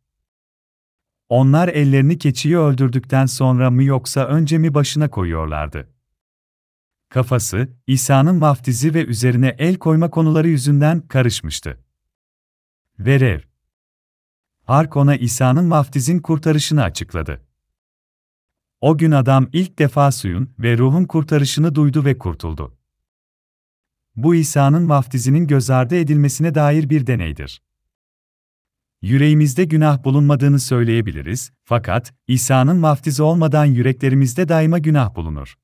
Onlar 1.29 1.69
ellerini 1.69 2.19
keçiyi 2.19 2.59
öldürdükten 2.59 3.27
sonra 3.27 3.71
mı 3.71 3.85
yoksa 3.85 4.27
önce 4.27 4.59
mi 4.59 4.75
başına 4.75 5.11
koyuyorlardı? 5.11 5.89
Kafası, 7.09 7.69
İsa'nın 7.87 8.41
vaftizi 8.41 8.95
ve 8.95 9.05
üzerine 9.05 9.57
el 9.59 9.77
koyma 9.77 10.11
konuları 10.11 10.49
yüzünden 10.49 11.01
karışmıştı. 11.01 11.79
Verev 12.99 13.41
Ark 14.67 14.97
ona 14.97 15.17
İsa'nın 15.17 15.71
vaftizin 15.71 16.19
kurtarışını 16.19 16.83
açıkladı. 16.83 17.43
O 18.81 18.99
gün 18.99 19.11
adam 19.11 19.49
ilk 19.53 19.79
defa 19.79 20.13
suyun 20.13 20.55
ve 20.59 20.79
ruhun 20.79 21.05
kurtarışını 21.05 21.75
duydu 21.75 22.05
ve 22.05 22.19
kurtuldu. 22.19 22.79
Bu 24.17 24.35
İsa'nın 24.35 24.89
vaftizinin 24.89 25.47
göz 25.47 25.71
ardı 25.71 25.97
edilmesine 25.97 26.55
dair 26.55 26.91
bir 26.91 27.07
deneydir. 27.07 27.63
Yüreğimizde 29.03 29.65
günah 29.65 30.05
bulunmadığını 30.05 30.61
söyleyebiliriz, 30.61 31.53
fakat 31.65 32.15
İsa'nın 32.27 32.83
vaftizi 32.83 33.23
olmadan 33.23 33.65
yüreklerimizde 33.65 34.49
daima 34.49 34.79
günah 34.79 35.15
bulunur. 35.15 35.55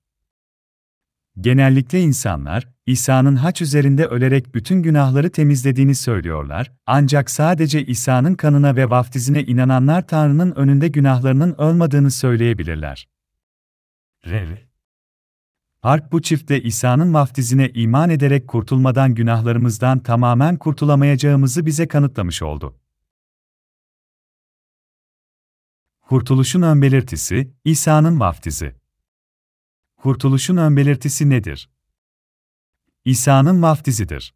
Genellikle 1.41 2.01
insanlar, 2.01 2.69
İsa'nın 2.87 3.37
haç 3.37 3.62
üzerinde 3.62 4.07
ölerek 4.07 4.55
bütün 4.55 4.83
günahları 4.83 5.31
temizlediğini 5.31 5.95
söylüyorlar, 5.95 6.73
ancak 6.87 7.31
sadece 7.31 7.87
İsa'nın 7.87 8.35
kanına 8.35 8.77
ve 8.77 8.91
vaftizine 8.91 9.43
inananlar 9.43 10.07
Tanrı'nın 10.07 10.53
önünde 10.53 10.88
günahlarının 10.88 11.55
olmadığını 11.55 12.11
söyleyebilirler. 12.11 13.09
Rev. 14.27 14.72
Harp 15.83 16.12
bu 16.12 16.23
çifte 16.23 16.62
İsa'nın 16.62 17.14
vaftizine 17.14 17.71
iman 17.75 18.11
ederek 18.11 18.49
kurtulmadan 18.49 19.14
günahlarımızdan 19.14 19.99
tamamen 20.03 20.57
kurtulamayacağımızı 20.57 21.66
bize 21.66 21.88
kanıtlamış 21.88 22.42
oldu. 22.42 22.79
Kurtuluşun 26.01 26.62
ön 26.62 26.83
belirtisi, 26.83 27.55
İsa'nın 27.64 28.21
vaftizi. 28.21 28.75
Kurtuluşun 29.97 30.57
ön 30.57 30.77
belirtisi 30.77 31.31
nedir? 31.31 31.71
İsa'nın 33.05 33.62
vaftizidir. 33.62 34.35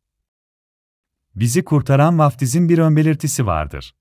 Bizi 1.36 1.64
kurtaran 1.64 2.18
vaftizin 2.18 2.68
bir 2.68 2.78
ön 2.78 2.96
belirtisi 2.96 3.46
vardır. 3.46 3.94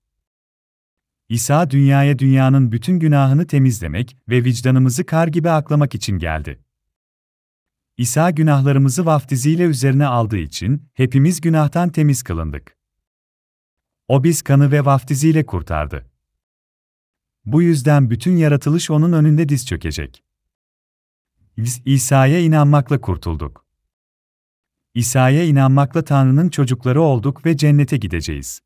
İsa 1.28 1.70
dünyaya 1.70 2.18
dünyanın 2.18 2.72
bütün 2.72 2.98
günahını 2.98 3.46
temizlemek 3.46 4.16
ve 4.28 4.44
vicdanımızı 4.44 5.06
kar 5.06 5.28
gibi 5.28 5.50
aklamak 5.50 5.94
için 5.94 6.18
geldi. 6.18 6.65
İsa 7.96 8.30
günahlarımızı 8.30 9.06
vaftiziyle 9.06 9.62
üzerine 9.64 10.06
aldığı 10.06 10.38
için 10.38 10.88
hepimiz 10.94 11.40
günahtan 11.40 11.88
temiz 11.88 12.22
kılındık. 12.22 12.76
O 14.08 14.24
biz 14.24 14.42
kanı 14.42 14.72
ve 14.72 14.84
vaftiziyle 14.84 15.46
kurtardı. 15.46 16.10
Bu 17.44 17.62
yüzden 17.62 18.10
bütün 18.10 18.36
yaratılış 18.36 18.90
onun 18.90 19.12
önünde 19.12 19.48
diz 19.48 19.66
çökecek. 19.66 20.24
Biz 21.56 21.82
İsa'ya 21.84 22.40
inanmakla 22.40 23.00
kurtulduk. 23.00 23.66
İsa'ya 24.94 25.44
inanmakla 25.44 26.04
Tanrı'nın 26.04 26.48
çocukları 26.48 27.02
olduk 27.02 27.46
ve 27.46 27.56
cennete 27.56 27.96
gideceğiz. 27.96 28.60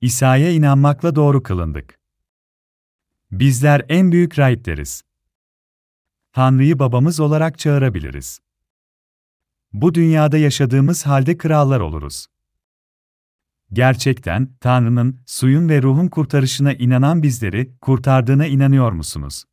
İsa'ya 0.00 0.50
inanmakla 0.50 1.14
doğru 1.14 1.42
kılındık. 1.42 1.98
Bizler 3.30 3.86
en 3.88 4.12
büyük 4.12 4.38
rahipleriz. 4.38 5.02
Tanrı'yı 6.34 6.78
babamız 6.78 7.20
olarak 7.20 7.58
çağırabiliriz. 7.58 8.40
Bu 9.72 9.94
dünyada 9.94 10.38
yaşadığımız 10.38 11.06
halde 11.06 11.36
krallar 11.36 11.80
oluruz. 11.80 12.26
Gerçekten 13.72 14.56
Tanrı'nın 14.60 15.20
suyun 15.26 15.68
ve 15.68 15.82
ruhun 15.82 16.08
kurtarışına 16.08 16.72
inanan 16.72 17.22
bizleri 17.22 17.74
kurtardığına 17.80 18.46
inanıyor 18.46 18.92
musunuz? 18.92 19.44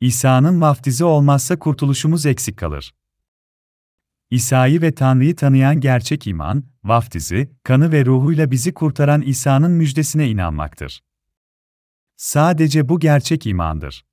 İsa'nın 0.00 0.60
vaftizi 0.60 1.04
olmazsa 1.04 1.58
kurtuluşumuz 1.58 2.26
eksik 2.26 2.56
kalır. 2.56 2.94
İsa'yı 4.30 4.82
ve 4.82 4.94
Tanrı'yı 4.94 5.36
tanıyan 5.36 5.80
gerçek 5.80 6.26
iman, 6.26 6.64
vaftizi, 6.84 7.52
kanı 7.62 7.92
ve 7.92 8.06
ruhuyla 8.06 8.50
bizi 8.50 8.74
kurtaran 8.74 9.22
İsa'nın 9.22 9.70
müjdesine 9.70 10.28
inanmaktır. 10.28 11.02
Sadece 12.16 12.88
bu 12.88 13.00
gerçek 13.00 13.46
imandır. 13.46 14.11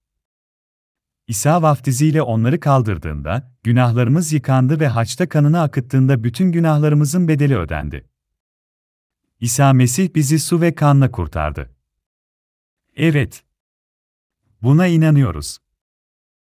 İsa 1.30 1.62
vaftiziyle 1.62 2.22
onları 2.22 2.60
kaldırdığında, 2.60 3.52
günahlarımız 3.64 4.34
yıkandı 4.34 4.80
ve 4.80 4.88
haçta 4.88 5.30
kanını 5.30 5.62
akıttığında 5.62 6.24
bütün 6.24 6.52
günahlarımızın 6.52 7.28
bedeli 7.28 7.58
ödendi. 7.58 8.10
İsa 9.40 9.74
Mesih 9.74 10.16
bizi 10.16 10.40
su 10.40 10.62
ve 10.62 10.76
kanla 10.76 11.12
kurtardı. 11.12 11.70
Evet. 12.96 13.44
Buna 14.62 14.88
inanıyoruz. 14.88 15.58